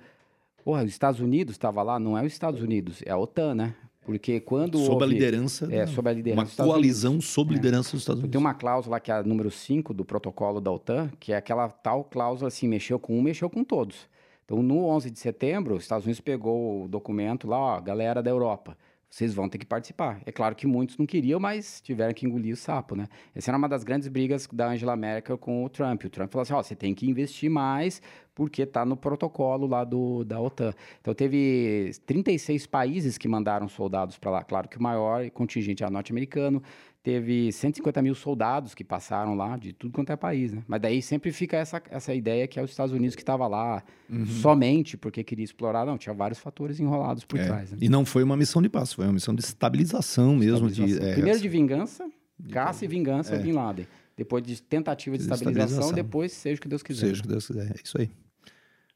os 0.64 0.82
Estados 0.84 1.20
Unidos 1.20 1.54
estava 1.54 1.82
lá? 1.82 1.98
Não 1.98 2.16
é 2.16 2.24
os 2.24 2.32
Estados 2.32 2.60
Unidos, 2.60 3.02
é 3.04 3.10
a 3.10 3.18
OTAN, 3.18 3.54
né? 3.54 3.74
Porque 4.04 4.38
quando 4.38 4.78
sob 4.78 4.92
houve, 4.92 5.04
a 5.04 5.06
liderança, 5.06 5.68
é, 5.72 5.86
sob 5.86 6.08
a 6.08 6.12
liderança 6.12 6.62
uma 6.62 6.68
coalizão 6.68 7.20
sob 7.20 7.52
é. 7.52 7.56
liderança 7.56 7.92
dos 7.92 8.02
Estados 8.02 8.20
Unidos. 8.20 8.32
Tem 8.32 8.40
uma 8.40 8.54
cláusula 8.54 9.00
que 9.00 9.10
é 9.10 9.14
a 9.14 9.22
número 9.22 9.50
5 9.50 9.94
do 9.94 10.04
protocolo 10.04 10.60
da 10.60 10.70
OTAN, 10.70 11.10
que 11.18 11.32
é 11.32 11.36
aquela 11.36 11.68
tal 11.68 12.04
cláusula 12.04 12.48
assim, 12.48 12.68
mexeu 12.68 12.98
com 12.98 13.18
um, 13.18 13.22
mexeu 13.22 13.48
com 13.48 13.64
todos. 13.64 14.08
Então, 14.44 14.62
no 14.62 14.84
11 14.84 15.10
de 15.10 15.18
setembro, 15.18 15.74
os 15.74 15.84
Estados 15.84 16.04
Unidos 16.04 16.20
pegou 16.20 16.84
o 16.84 16.88
documento 16.88 17.48
lá, 17.48 17.58
ó, 17.58 17.80
galera 17.80 18.22
da 18.22 18.30
Europa, 18.30 18.76
vocês 19.08 19.32
vão 19.32 19.48
ter 19.48 19.58
que 19.58 19.64
participar. 19.64 20.20
É 20.26 20.32
claro 20.32 20.54
que 20.56 20.66
muitos 20.66 20.98
não 20.98 21.06
queriam, 21.06 21.38
mas 21.38 21.80
tiveram 21.80 22.12
que 22.12 22.26
engolir 22.26 22.52
o 22.52 22.56
sapo, 22.56 22.96
né? 22.96 23.06
Essa 23.34 23.50
era 23.50 23.56
uma 23.56 23.68
das 23.68 23.84
grandes 23.84 24.08
brigas 24.08 24.48
da 24.52 24.68
Angela 24.68 24.96
Merkel 24.96 25.38
com 25.38 25.64
o 25.64 25.68
Trump. 25.68 26.04
O 26.04 26.10
Trump 26.10 26.32
falou 26.32 26.42
assim, 26.42 26.52
ó, 26.52 26.62
você 26.62 26.74
tem 26.74 26.94
que 26.94 27.08
investir 27.08 27.48
mais 27.48 28.02
porque 28.34 28.62
está 28.62 28.84
no 28.84 28.96
protocolo 28.96 29.66
lá 29.66 29.84
do, 29.84 30.24
da 30.24 30.40
OTAN. 30.40 30.72
Então, 31.00 31.14
teve 31.14 31.92
36 32.06 32.66
países 32.66 33.16
que 33.16 33.28
mandaram 33.28 33.68
soldados 33.68 34.18
para 34.18 34.30
lá. 34.30 34.42
Claro 34.42 34.68
que 34.68 34.78
o 34.78 34.82
maior 34.82 35.30
contingente 35.30 35.84
é 35.84 35.90
norte-americano, 35.90 36.62
teve 37.04 37.52
150 37.52 38.00
mil 38.00 38.14
soldados 38.14 38.74
que 38.74 38.82
passaram 38.82 39.34
lá 39.34 39.58
de 39.58 39.74
tudo 39.74 39.92
quanto 39.92 40.10
é 40.10 40.16
país, 40.16 40.54
né? 40.54 40.64
Mas 40.66 40.80
daí 40.80 41.02
sempre 41.02 41.30
fica 41.30 41.58
essa, 41.58 41.80
essa 41.90 42.14
ideia 42.14 42.48
que 42.48 42.58
é 42.58 42.62
os 42.62 42.70
Estados 42.70 42.94
Unidos 42.94 43.14
que 43.14 43.20
estava 43.20 43.46
lá 43.46 43.84
uhum. 44.08 44.24
somente 44.24 44.96
porque 44.96 45.22
queria 45.22 45.44
explorar. 45.44 45.84
Não, 45.84 45.98
tinha 45.98 46.14
vários 46.14 46.38
fatores 46.38 46.80
enrolados 46.80 47.24
por 47.24 47.38
é. 47.38 47.46
trás. 47.46 47.72
Né? 47.72 47.78
E 47.82 47.88
não 47.90 48.06
foi 48.06 48.22
uma 48.22 48.38
missão 48.38 48.62
de 48.62 48.70
paz, 48.70 48.94
foi 48.94 49.04
uma 49.04 49.12
missão 49.12 49.34
de 49.34 49.44
estabilização 49.44 50.34
mesmo. 50.34 50.66
Estabilização. 50.66 50.98
De, 50.98 51.10
é, 51.10 51.12
Primeiro 51.12 51.38
de 51.38 51.48
vingança, 51.48 52.10
caça 52.50 52.86
e 52.86 52.88
vingança 52.88 53.34
é. 53.34 53.38
Bin 53.38 53.52
Laden. 53.52 53.86
Depois 54.16 54.42
de 54.42 54.62
tentativa 54.62 55.18
de, 55.18 55.24
de 55.24 55.30
estabilização, 55.30 55.68
estabilização, 55.68 55.92
depois 55.92 56.32
seja 56.32 56.56
o 56.58 56.62
que 56.62 56.68
Deus 56.68 56.82
quiser. 56.82 57.08
Seja 57.08 57.20
o 57.20 57.22
que 57.22 57.28
Deus 57.28 57.46
quiser, 57.46 57.70
é 57.70 57.74
isso 57.84 58.00
aí. 58.00 58.10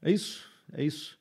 É 0.02 0.10
isso, 0.10 0.44
é 0.72 0.84
isso. 0.84 1.18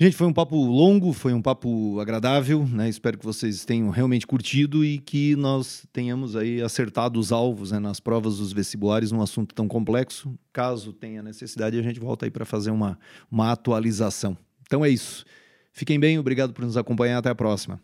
Gente, 0.00 0.16
foi 0.16 0.26
um 0.26 0.32
papo 0.32 0.56
longo, 0.56 1.12
foi 1.12 1.32
um 1.32 1.40
papo 1.40 2.00
agradável, 2.00 2.66
né? 2.66 2.88
Espero 2.88 3.16
que 3.16 3.24
vocês 3.24 3.64
tenham 3.64 3.88
realmente 3.90 4.26
curtido 4.26 4.84
e 4.84 4.98
que 4.98 5.36
nós 5.36 5.86
tenhamos 5.92 6.34
aí 6.34 6.60
acertado 6.60 7.20
os 7.20 7.30
alvos 7.30 7.70
né, 7.70 7.78
nas 7.78 8.00
provas 8.00 8.38
dos 8.38 8.52
vestibulares 8.52 9.12
num 9.12 9.22
assunto 9.22 9.54
tão 9.54 9.68
complexo. 9.68 10.36
Caso 10.52 10.92
tenha 10.92 11.22
necessidade, 11.22 11.78
a 11.78 11.82
gente 11.82 12.00
volta 12.00 12.26
aí 12.26 12.30
para 12.30 12.44
fazer 12.44 12.72
uma, 12.72 12.98
uma 13.30 13.52
atualização. 13.52 14.36
Então 14.62 14.84
é 14.84 14.88
isso. 14.88 15.24
Fiquem 15.72 16.00
bem, 16.00 16.18
obrigado 16.18 16.52
por 16.52 16.64
nos 16.64 16.76
acompanhar, 16.76 17.18
até 17.18 17.30
a 17.30 17.34
próxima. 17.34 17.80